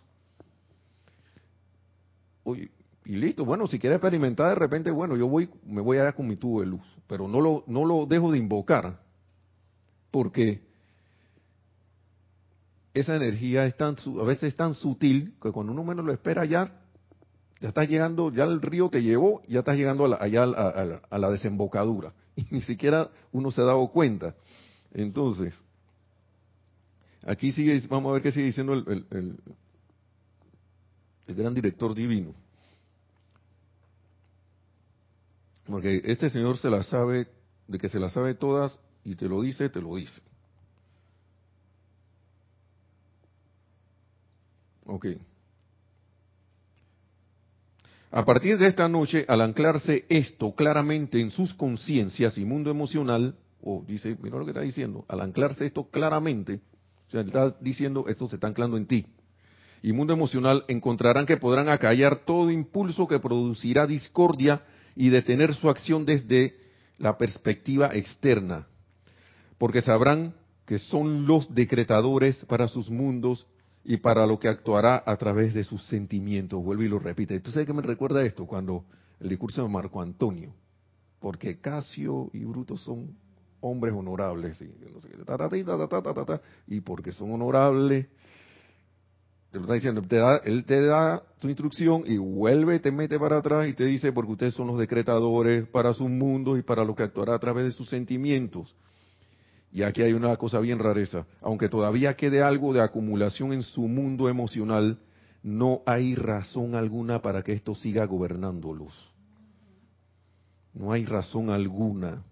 [3.06, 6.28] y listo, bueno, si quiere experimentar de repente, bueno, yo voy, me voy allá con
[6.28, 9.00] mi tubo de luz, pero no lo, no lo dejo de invocar,
[10.12, 10.69] porque
[13.00, 16.45] esa energía es tan, a veces es tan sutil que cuando uno menos lo espera
[16.45, 16.72] ya,
[17.62, 21.18] ya estás llegando, ya el río te llevó, ya estás llegando a la, allá a,
[21.18, 22.14] la, desembocadura.
[22.36, 24.34] Y ni siquiera uno se ha dado cuenta.
[24.93, 25.54] Entonces,
[27.26, 29.38] aquí sigue, vamos a ver qué sigue diciendo el, el,
[31.28, 32.34] el gran director divino.
[35.66, 37.28] Porque este señor se la sabe,
[37.68, 40.22] de que se la sabe todas y te lo dice, te lo dice.
[44.90, 45.06] Ok.
[48.12, 53.36] A partir de esta noche, al anclarse esto claramente en sus conciencias y mundo emocional,
[53.62, 56.62] o dice, mira lo que está diciendo, al anclarse esto claramente,
[57.08, 59.06] o sea, está diciendo, esto se está anclando en ti.
[59.84, 64.64] Y mundo emocional encontrarán que podrán acallar todo impulso que producirá discordia
[64.96, 66.58] y detener su acción desde
[66.98, 68.68] la perspectiva externa,
[69.60, 70.34] porque sabrán
[70.66, 73.46] que son los decretadores para sus mundos
[73.90, 76.64] y para lo que actuará a través de sus sentimientos.
[76.64, 77.40] Vuelve y lo repite.
[77.40, 78.46] ¿Tú sabes qué me recuerda esto?
[78.46, 78.86] Cuando
[79.20, 80.54] el discurso de Marco Antonio,
[81.20, 83.18] porque Casio y Bruto son
[83.62, 84.64] hombres honorables,
[86.68, 88.06] y, porque son honorables,
[89.50, 90.04] te lo está diciendo,
[90.44, 94.34] él te da tu instrucción y vuelve, te mete para atrás y te dice, porque
[94.34, 97.72] ustedes son los decretadores para sus mundos y para lo que actuará a través de
[97.72, 98.76] sus sentimientos.
[99.72, 101.26] Y aquí hay una cosa bien rareza.
[101.42, 105.00] Aunque todavía quede algo de acumulación en su mundo emocional,
[105.44, 108.94] no hay razón alguna para que esto siga gobernándolos.
[110.74, 112.24] No hay razón alguna.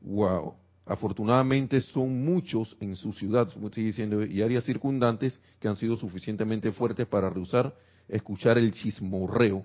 [0.00, 0.54] Wow.
[0.86, 5.96] Afortunadamente son muchos en su ciudad, como estoy diciendo, y áreas circundantes que han sido
[5.96, 7.74] suficientemente fuertes para rehusar
[8.08, 9.64] escuchar el chismorreo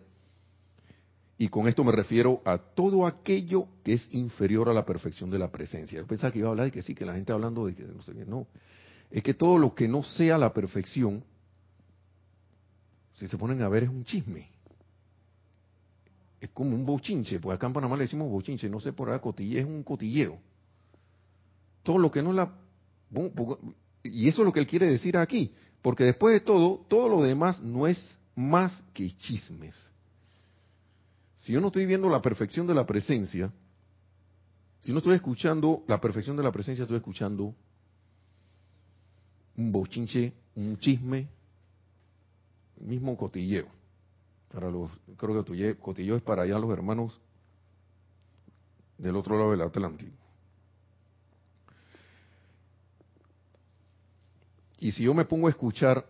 [1.42, 5.40] y con esto me refiero a todo aquello que es inferior a la perfección de
[5.40, 5.98] la presencia.
[5.98, 7.84] Yo pensaba que iba a hablar de que sí, que la gente hablando de que
[7.84, 8.46] no sé qué, no.
[9.10, 11.24] Es que todo lo que no sea la perfección,
[13.14, 14.50] si se ponen a ver, es un chisme.
[16.42, 19.22] Es como un bochinche, pues acá en Panamá le decimos bochinche, no sé por acá,
[19.22, 20.38] cotille, es un cotilleo.
[21.84, 22.54] Todo lo que no la...
[24.04, 27.24] Y eso es lo que él quiere decir aquí, porque después de todo, todo lo
[27.24, 29.90] demás no es más que chismes.
[31.40, 33.52] Si yo no estoy viendo la perfección de la presencia,
[34.82, 37.56] si no estoy escuchando la perfección de la presencia, estoy escuchando
[39.56, 41.28] un bochinche, un chisme,
[42.80, 43.68] mismo cotilleo.
[44.52, 47.20] Para los, creo que cotilleo es para allá los hermanos
[48.98, 50.16] del otro lado del Atlántico.
[54.80, 56.06] Y si yo me pongo a escuchar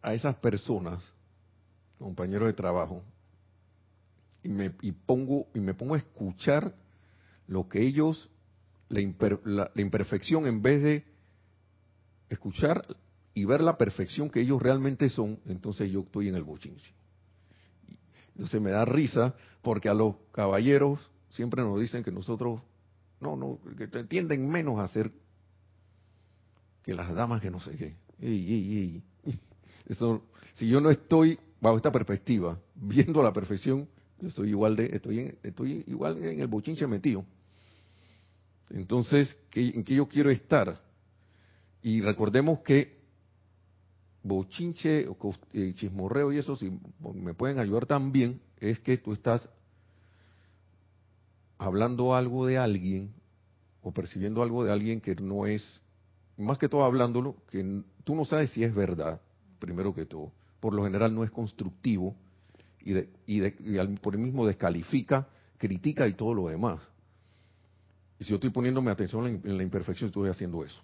[0.00, 1.12] a esas personas,
[1.98, 3.02] compañeros de trabajo,
[4.42, 6.74] y me, pongo, y me pongo a escuchar
[7.46, 8.30] lo que ellos,
[8.88, 11.04] la, imperfección, en vez de
[12.28, 12.82] escuchar
[13.34, 16.94] y ver la perfección que ellos realmente son, entonces yo estoy en el bochinche.
[18.34, 22.62] Entonces me da risa porque a los caballeros siempre nos dicen que nosotros,
[23.20, 25.12] no, no, que tienden menos a ser
[26.82, 27.96] que las damas que no sé qué.
[29.86, 30.22] Eso,
[30.54, 33.88] si yo no estoy bajo esta perspectiva, viendo la perfección,
[34.20, 37.24] yo estoy igual de, estoy, estoy igual en el bochinche metido.
[38.70, 40.80] Entonces, ¿en qué yo quiero estar?
[41.82, 43.00] Y recordemos que
[44.22, 45.06] bochinche,
[45.52, 46.70] eh, chismorreo y eso, si
[47.14, 49.48] me pueden ayudar también, es que tú estás
[51.58, 53.12] hablando algo de alguien
[53.82, 55.80] o percibiendo algo de alguien que no es,
[56.36, 59.20] más que todo hablándolo, que tú no sabes si es verdad,
[59.58, 60.32] primero que todo.
[60.60, 62.14] Por lo general no es constructivo
[62.82, 63.50] y, y,
[64.00, 65.28] por el mismo descalifica,
[65.58, 66.80] critica y todo lo demás.
[68.18, 70.82] Y si yo estoy poniéndome atención en la imperfección, estoy haciendo eso.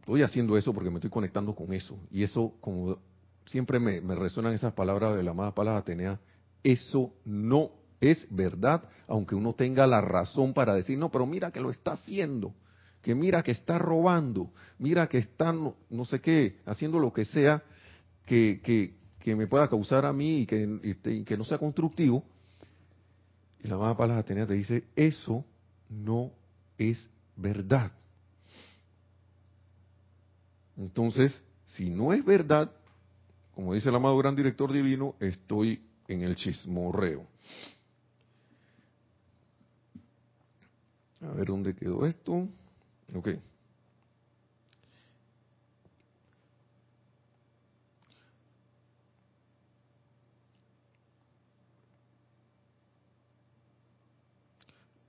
[0.00, 1.96] Estoy haciendo eso porque me estoy conectando con eso.
[2.10, 2.98] Y eso, como
[3.46, 6.18] siempre me, resuenan esas palabras de la amada palabra Atenea,
[6.64, 7.70] eso no
[8.00, 11.92] es verdad, aunque uno tenga la razón para decir, no, pero mira que lo está
[11.92, 12.52] haciendo,
[13.00, 17.62] que mira que está robando, mira que está no, sé qué, haciendo lo que sea
[18.26, 22.24] que, que, que me pueda causar a mí y que, que no sea constructivo.
[23.62, 25.44] Y la amada palabra Atenea te dice, eso
[25.88, 26.32] no
[26.76, 27.92] es verdad.
[30.76, 32.72] Entonces, si no es verdad,
[33.54, 37.24] como dice el amado gran director divino, estoy en el chismorreo.
[41.20, 42.48] A ver dónde quedó esto.
[43.14, 43.28] Ok.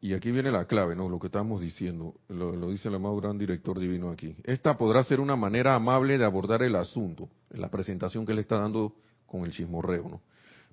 [0.03, 1.07] Y aquí viene la clave, ¿no?
[1.07, 4.35] Lo que estamos diciendo, lo, dice el amado gran director divino aquí.
[4.43, 8.57] Esta podrá ser una manera amable de abordar el asunto, la presentación que le está
[8.57, 10.21] dando con el chismorreo, ¿no?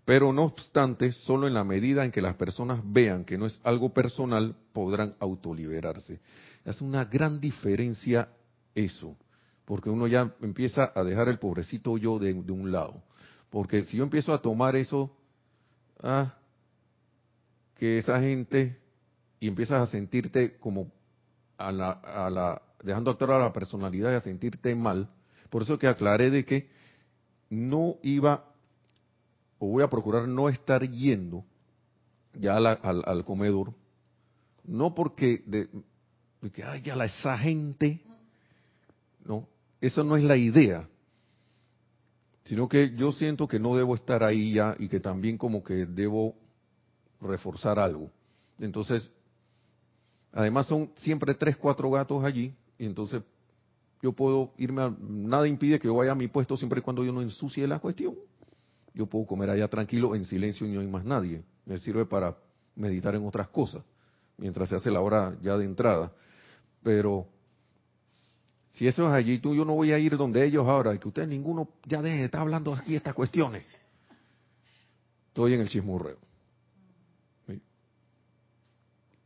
[0.04, 3.60] Pero no obstante, solo en la medida en que las personas vean que no es
[3.62, 6.18] algo personal, podrán autoliberarse.
[6.64, 8.30] Es una gran diferencia
[8.74, 9.16] eso,
[9.64, 13.00] porque uno ya empieza a dejar el pobrecito yo de, de un lado.
[13.48, 15.16] Porque si yo empiezo a tomar eso,
[16.02, 16.34] ah,
[17.76, 18.80] que esa gente
[19.40, 20.92] y empiezas a sentirte como
[21.56, 25.08] a la, a la, dejando actuar a la personalidad y a sentirte mal.
[25.48, 26.68] Por eso que aclaré de que
[27.48, 28.44] no iba,
[29.58, 31.44] o voy a procurar no estar yendo
[32.34, 33.74] ya al, comedor,
[34.64, 35.68] no porque de,
[36.52, 38.02] que, ay, ya la, esa gente,
[39.24, 39.48] no,
[39.80, 40.88] eso no es la idea,
[42.44, 45.86] sino que yo siento que no debo estar ahí ya y que también como que
[45.86, 46.36] debo
[47.20, 48.10] reforzar algo.
[48.58, 49.10] Entonces,
[50.32, 53.22] Además son siempre tres, cuatro gatos allí, y entonces
[54.02, 57.04] yo puedo irme a, nada impide que yo vaya a mi puesto siempre y cuando
[57.04, 58.14] yo no ensucie la cuestión.
[58.94, 61.42] Yo puedo comer allá tranquilo, en silencio y no hay más nadie.
[61.64, 62.36] Me sirve para
[62.74, 63.82] meditar en otras cosas,
[64.36, 66.12] mientras se hace la hora ya de entrada.
[66.82, 67.26] Pero
[68.70, 71.08] si eso es allí, tú yo no voy a ir donde ellos ahora, y que
[71.08, 73.64] ustedes ninguno ya deje de estar hablando aquí estas cuestiones.
[75.28, 76.29] Estoy en el chismurreo.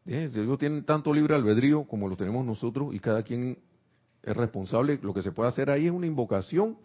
[0.07, 3.59] Ellos tienen tanto libre albedrío como lo tenemos nosotros y cada quien
[4.23, 4.99] es responsable.
[5.03, 6.77] Lo que se puede hacer ahí es una invocación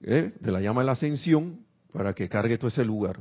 [0.00, 0.32] ¿eh?
[0.40, 3.20] de la llama de la ascensión para que cargue todo ese lugar.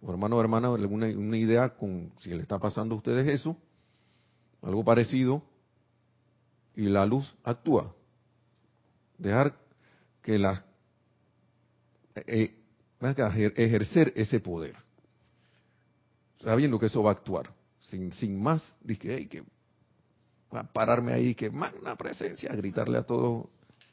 [0.00, 3.56] O hermano o hermana, alguna una idea con si le está pasando a ustedes eso,
[4.60, 5.44] algo parecido,
[6.74, 7.94] y la luz actúa.
[9.18, 9.56] Dejar
[10.20, 10.64] que la
[12.16, 14.81] eh, eh ejercer ese poder
[16.42, 19.42] sabiendo que eso va a actuar, sin, sin más, dije, hey, que
[20.72, 23.50] pararme ahí, que magna presencia, gritarle a todo.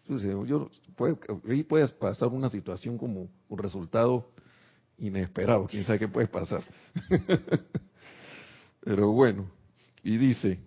[0.07, 4.31] Yo, puede, ahí puede pasar una situación como un resultado
[4.97, 6.63] inesperado, quién sabe qué puede pasar.
[8.81, 9.49] Pero bueno,
[10.03, 10.59] y dice,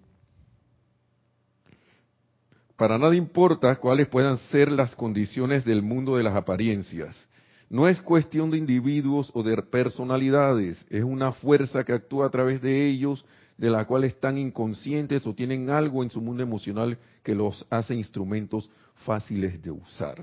[2.77, 7.29] para nada importa cuáles puedan ser las condiciones del mundo de las apariencias,
[7.73, 12.61] no es cuestión de individuos o de personalidades, es una fuerza que actúa a través
[12.61, 13.25] de ellos,
[13.57, 17.95] de la cual están inconscientes o tienen algo en su mundo emocional que los hace
[17.95, 18.69] instrumentos
[19.07, 20.23] fáciles de usar.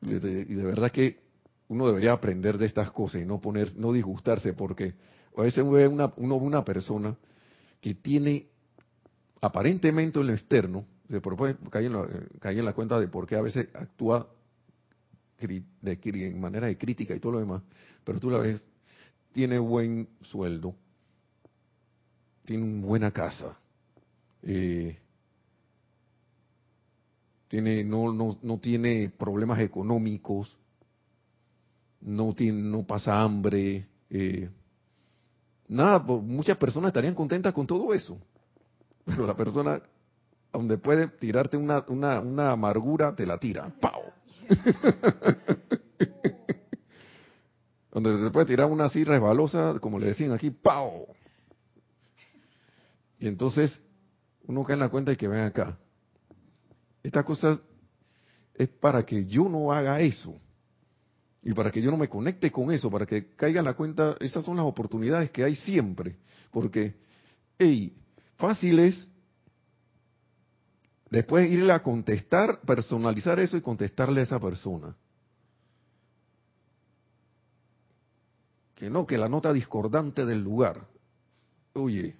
[0.00, 1.20] Y de, verdad que
[1.68, 4.94] uno debería aprender de estas cosas y no poner, no disgustarse, porque
[5.36, 7.14] a veces uno ve una, uno una persona
[7.82, 8.46] que tiene
[9.42, 11.20] aparentemente en lo externo, se
[11.70, 12.08] cae en, la,
[12.40, 14.26] cae en la cuenta de por qué a veces actúa
[15.38, 17.62] de, en manera de crítica y todo lo demás,
[18.04, 18.64] pero tú la ves,
[19.32, 20.74] tiene buen sueldo,
[22.44, 23.56] tiene una buena casa,
[24.42, 24.98] eh,
[27.48, 30.56] tiene, no, no, no tiene problemas económicos,
[32.00, 34.50] no, tiene, no pasa hambre, eh,
[35.68, 38.18] nada, muchas personas estarían contentas con todo eso,
[39.04, 39.80] pero la persona
[40.52, 43.72] donde puede tirarte una, una, una amargura, te la tira.
[43.80, 44.07] ¡Pau!
[47.92, 51.06] donde te puede tirar una así resbalosa, como le decían aquí, ¡pau!
[53.18, 53.78] Y entonces
[54.46, 55.78] uno cae en la cuenta de que ven acá.
[57.02, 57.60] Esta cosa
[58.54, 60.34] es para que yo no haga eso.
[61.42, 64.16] Y para que yo no me conecte con eso, para que caiga en la cuenta,
[64.20, 66.16] esas son las oportunidades que hay siempre.
[66.50, 66.94] Porque,
[67.58, 67.96] hey,
[68.36, 69.08] fácil es
[71.10, 74.94] después irle a contestar, personalizar eso y contestarle a esa persona.
[78.74, 80.86] Que no, que la nota discordante del lugar.
[81.72, 82.16] Oye,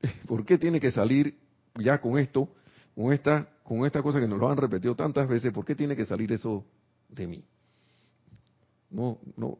[0.26, 1.38] ¿por qué tiene que salir
[1.76, 2.48] ya con esto,
[2.94, 5.94] con esta, con esta cosa que nos lo han repetido tantas veces, por qué tiene
[5.94, 6.64] que salir eso
[7.08, 7.44] de mí?
[8.90, 9.58] No, no.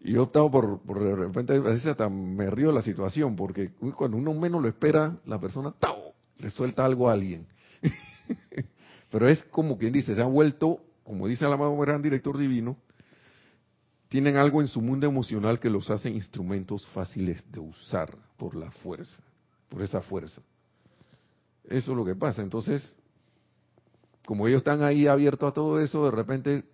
[0.00, 3.36] Y he optado por, por de repente, a veces hasta me río de la situación,
[3.36, 6.14] porque cuando uno menos lo espera, la persona ¡tau!
[6.38, 7.46] le suelta algo a alguien.
[9.10, 12.78] Pero es como quien dice, se ha vuelto, como dice el amado gran director divino,
[14.08, 18.70] tienen algo en su mundo emocional que los hace instrumentos fáciles de usar por la
[18.70, 19.22] fuerza,
[19.68, 20.40] por esa fuerza.
[21.64, 22.42] Eso es lo que pasa.
[22.42, 22.92] Entonces,
[24.24, 26.64] como ellos están ahí abiertos a todo eso, de repente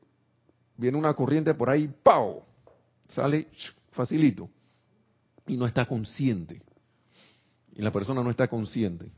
[0.76, 2.44] viene una corriente por ahí, ¡pau!
[3.08, 3.48] Sale
[3.92, 4.50] facilito.
[5.46, 6.62] Y no está consciente.
[7.74, 9.10] Y la persona no está consciente.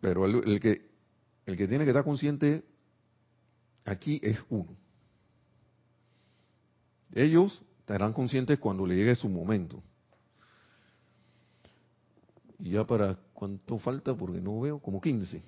[0.00, 0.90] Pero el, el que,
[1.46, 2.64] el que tiene que estar consciente
[3.84, 4.76] aquí es uno.
[7.12, 9.82] Ellos estarán conscientes cuando le llegue su momento.
[12.58, 15.42] Y ya para cuánto falta, porque no veo, como 15.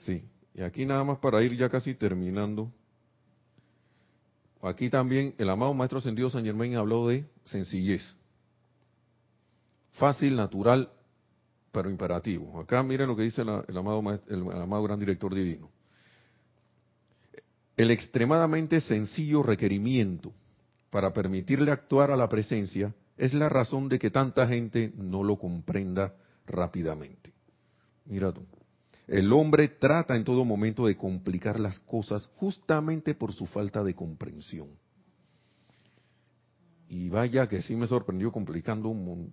[0.00, 0.24] Sí,
[0.54, 2.70] y aquí nada más para ir ya casi terminando.
[4.62, 8.02] Aquí también el amado Maestro Ascendido San Germain habló de sencillez.
[9.94, 10.90] Fácil, natural,
[11.72, 12.60] pero imperativo.
[12.60, 15.68] Acá miren lo que dice el, amado, el amado Gran Director Divino
[17.76, 20.32] el extremadamente sencillo requerimiento
[20.90, 25.38] para permitirle actuar a la presencia es la razón de que tanta gente no lo
[25.38, 26.14] comprenda
[26.46, 27.32] rápidamente.
[28.06, 28.42] Mira tú.
[29.08, 33.94] El hombre trata en todo momento de complicar las cosas justamente por su falta de
[33.94, 34.68] comprensión.
[36.88, 39.32] Y vaya que sí me sorprendió complicando un,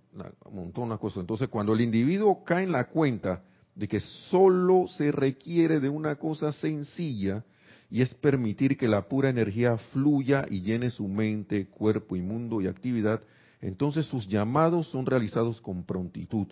[0.50, 1.20] montón de cosas.
[1.20, 3.42] Entonces, cuando el individuo cae en la cuenta
[3.74, 7.44] de que solo se requiere de una cosa sencilla,
[7.90, 12.60] y es permitir que la pura energía fluya y llene su mente, cuerpo y mundo
[12.60, 13.20] y actividad,
[13.60, 16.46] entonces sus llamados son realizados con prontitud.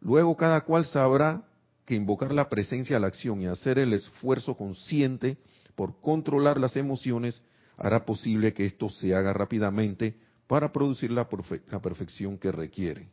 [0.00, 1.42] Luego cada cual sabrá
[1.84, 5.36] que invocar la presencia a la acción y hacer el esfuerzo consciente
[5.74, 7.42] por controlar las emociones
[7.76, 10.16] hará posible que esto se haga rápidamente
[10.46, 13.08] para producir la, perfección que requiere.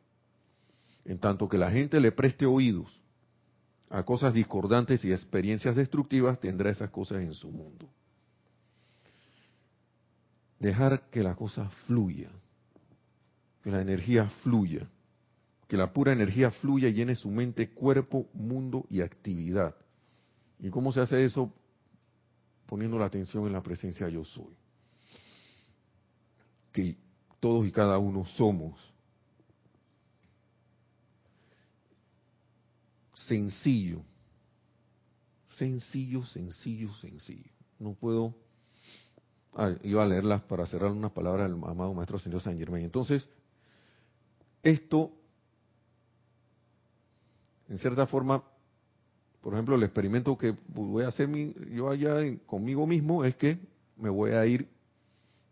[1.05, 3.01] En tanto que la gente le preste oídos
[3.89, 7.89] a cosas discordantes y experiencias destructivas, tendrá esas cosas en su mundo.
[10.59, 12.30] Dejar que la cosa fluya,
[13.63, 14.88] que la energía fluya,
[15.70, 19.76] que la pura energía fluya y llene su mente, cuerpo, mundo y actividad.
[20.59, 21.53] ¿Y cómo se hace eso?
[22.65, 24.57] Poniendo la atención en la presencia yo soy.
[26.74, 26.97] Que
[27.39, 28.82] todos y cada uno somos
[33.28, 34.01] sencillo.
[35.55, 37.51] Sencillo, sencillo, sencillo.
[37.78, 38.34] No puedo...
[39.53, 42.86] Ah, iba a leerlas para cerrar unas palabras del amado Maestro Señor San Germain.
[42.86, 43.30] Entonces,
[44.63, 45.11] esto,
[47.70, 48.43] en cierta forma,
[49.41, 52.15] por ejemplo, el experimento que voy a hacer mi, yo allá
[52.45, 53.59] conmigo mismo es que
[53.95, 54.67] me voy a ir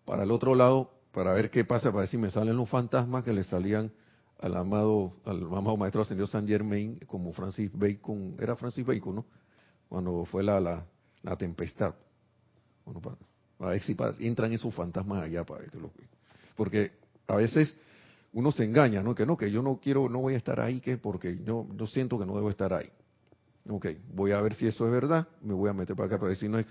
[0.04, 3.24] para el otro lado para ver qué pasa, para ver si me salen los fantasmas
[3.24, 3.92] que le salían
[4.40, 9.26] al amado, al amado maestro ascendido San Germain como Francis Bacon, era Francis Bacon, ¿no?
[9.90, 11.96] Cuando fue la, la, tempestad.
[12.86, 13.16] Bueno, para,
[13.58, 15.92] para ver si entran esos fantasmas allá para que lo
[16.56, 16.92] Porque
[17.28, 17.76] a veces
[18.34, 19.16] uno se engaña, ¿no?
[19.16, 21.88] Que no, que yo no quiero, no voy a estar ahí, que porque yo, yo
[21.88, 22.90] siento que no debo estar ahí.
[23.70, 26.30] Ok, voy a ver si eso es verdad, me voy a meter para acá para
[26.30, 26.66] ver si no es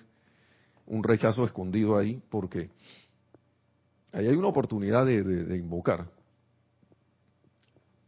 [0.87, 2.71] un rechazo escondido ahí, porque
[4.13, 6.09] ahí hay una oportunidad de invocar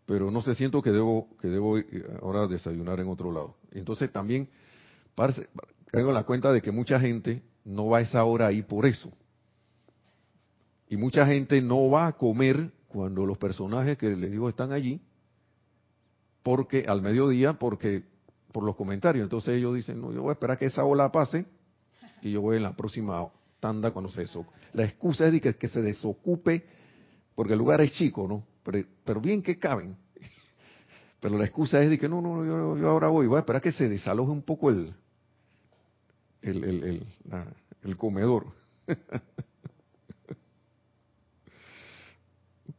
[0.09, 1.87] pero no sé, siento que debo, que debo eh,
[2.23, 3.57] ahora desayunar en otro lado.
[3.71, 4.49] Entonces también
[5.15, 8.87] caigo en la cuenta de que mucha gente no va a esa hora ahí por
[8.87, 9.13] eso.
[10.89, 15.01] Y mucha gente no va a comer cuando los personajes que les digo están allí,
[16.43, 18.05] porque al mediodía, porque
[18.53, 19.25] por los comentarios.
[19.25, 21.47] Entonces ellos dicen, no, yo voy a esperar que esa ola pase
[22.23, 23.29] y yo voy en la próxima
[23.61, 24.57] tanda cuando se desocupe.
[24.73, 26.65] La excusa es de que, se desocupe
[27.35, 28.45] porque el lugar es chico, ¿no?
[29.05, 29.97] Pero, bien que caben.
[31.21, 32.45] Pero la excusa es de que no, no,
[32.77, 34.95] yo, ahora voy, voy a esperar que se desaloje un poco el,
[36.43, 37.07] el, el,
[37.83, 38.47] el comedor.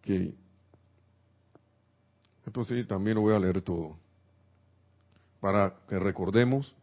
[0.10, 0.34] ok.
[2.46, 3.98] Entonces también lo voy a leer todo.
[5.40, 6.74] Para que recordemos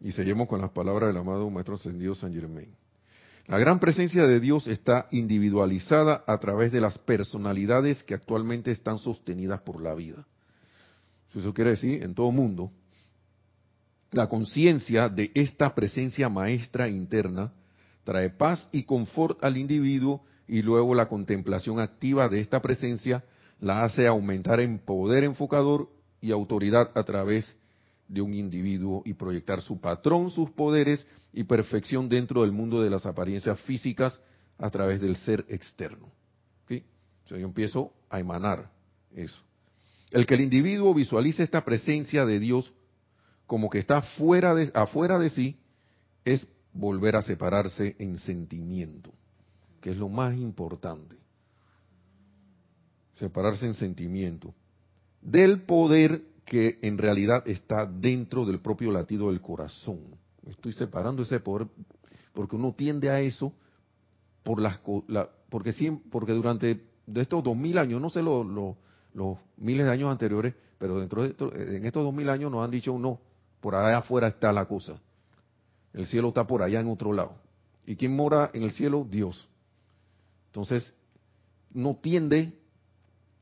[0.00, 2.74] y seguimos con las palabras del amado Maestro Ascendido San Germain.
[3.46, 8.98] La gran presencia de Dios está individualizada a través de las personalidades que actualmente están
[8.98, 10.24] sostenidas por la vida.
[11.34, 12.70] Eso quiere decir, en todo mundo,
[14.12, 17.52] la conciencia de esta presencia maestra interna
[18.04, 23.24] trae paz y confort al individuo y luego la contemplación activa de esta presencia
[23.60, 25.88] la hace aumentar en poder enfocador
[26.20, 27.56] y autoridad a través
[28.08, 32.90] de un individuo y proyectar su patrón, sus poderes y perfección dentro del mundo de
[32.90, 34.20] las apariencias físicas
[34.58, 36.12] a través del ser externo.
[37.26, 38.70] Yo empiezo a emanar
[39.14, 39.40] eso.
[40.10, 42.72] El que el individuo visualice esta presencia de Dios
[43.46, 45.56] como que está fuera de, afuera de sí
[46.24, 49.12] es volver a separarse en sentimiento,
[49.84, 51.14] que es lo más importante.
[53.16, 54.54] Separarse en sentimiento.
[55.20, 60.00] Del poder que en realidad está dentro del propio latido del corazón.
[60.46, 61.68] Estoy separando ese poder
[62.32, 63.52] porque uno tiende a eso
[64.42, 64.80] por las
[65.50, 70.54] porque porque durante de estos dos mil años, no sé los miles de años anteriores,
[70.78, 73.20] pero dentro de en estos dos mil años nos han dicho no,
[73.60, 74.98] por allá afuera está la cosa.
[75.92, 77.34] El cielo está por allá en otro lado.
[77.84, 79.06] ¿Y quién mora en el cielo?
[79.06, 79.46] Dios.
[80.54, 80.94] Entonces,
[81.72, 82.52] no tiende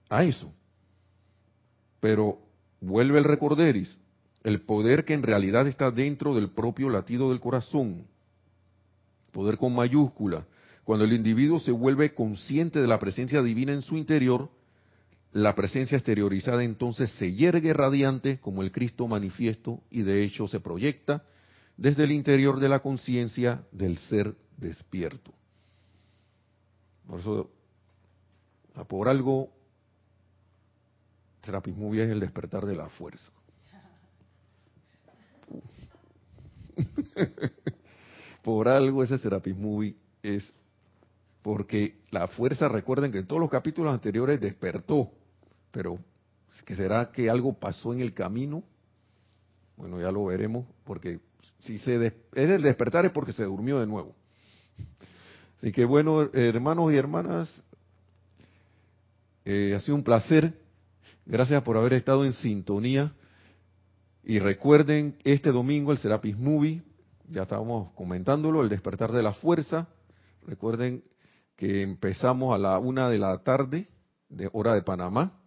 [0.09, 0.51] a eso.
[2.01, 2.39] Pero
[2.81, 3.99] vuelve el recorderis,
[4.45, 8.07] el poder que en realidad está dentro del propio latido del corazón,
[9.31, 10.47] poder con mayúscula,
[10.85, 14.51] cuando el individuo se vuelve consciente de la presencia divina en su interior,
[15.33, 20.61] la presencia exteriorizada entonces se yergue radiante como el Cristo manifiesto y de hecho se
[20.61, 21.25] proyecta
[21.77, 25.35] desde el interior de la conciencia del ser despierto.
[27.07, 27.51] Por eso,
[28.89, 29.51] por algo
[31.43, 33.33] Serapis Movie es el despertar de la fuerza.
[38.43, 40.53] Por algo ese Serapis Movie es
[41.43, 45.11] porque la fuerza, recuerden que en todos los capítulos anteriores despertó,
[45.71, 45.99] pero
[46.65, 48.63] que será que algo pasó en el camino,
[49.77, 51.21] bueno, ya lo veremos, porque
[51.61, 52.15] si se es
[52.51, 54.15] el despertar es porque se durmió de nuevo.
[55.63, 57.49] Así que bueno, hermanos y hermanas,
[59.47, 60.53] eh, ha sido un placer
[61.25, 63.13] Gracias por haber estado en sintonía.
[64.25, 66.83] Y recuerden, este domingo el Serapis Movie,
[67.29, 69.89] ya estábamos comentándolo, el despertar de la fuerza.
[70.47, 71.05] Recuerden
[71.57, 73.89] que empezamos a la una de la tarde,
[74.29, 75.39] de hora de Panamá.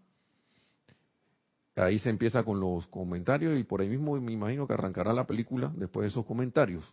[1.76, 5.28] Ahí se empieza con los comentarios y por ahí mismo me imagino que arrancará la
[5.28, 6.86] película después de esos comentarios.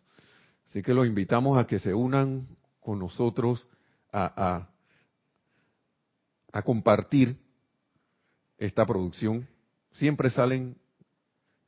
[0.66, 2.48] Así que los invitamos a que se unan
[2.82, 3.66] con nosotros
[4.12, 4.68] a, a,
[6.52, 7.38] a compartir
[8.58, 9.48] esta producción,
[9.92, 10.76] siempre salen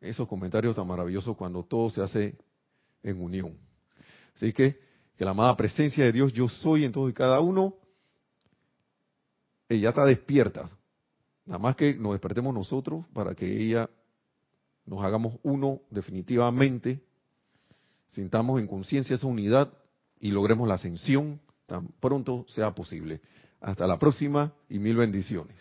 [0.01, 2.37] esos comentarios tan maravillosos cuando todo se hace
[3.03, 3.57] en unión.
[4.35, 4.79] Así que,
[5.17, 7.75] que la amada presencia de Dios, yo soy en todos y cada uno,
[9.69, 10.65] ella está despierta.
[11.47, 13.89] Nada más que nos despertemos nosotros para que ella
[14.85, 17.01] nos hagamos uno definitivamente,
[18.09, 19.73] sintamos en conciencia esa unidad
[20.25, 23.21] y logremos la ascensión tan pronto sea posible.
[23.61, 25.55] Hasta la próxima y mil bendiciones.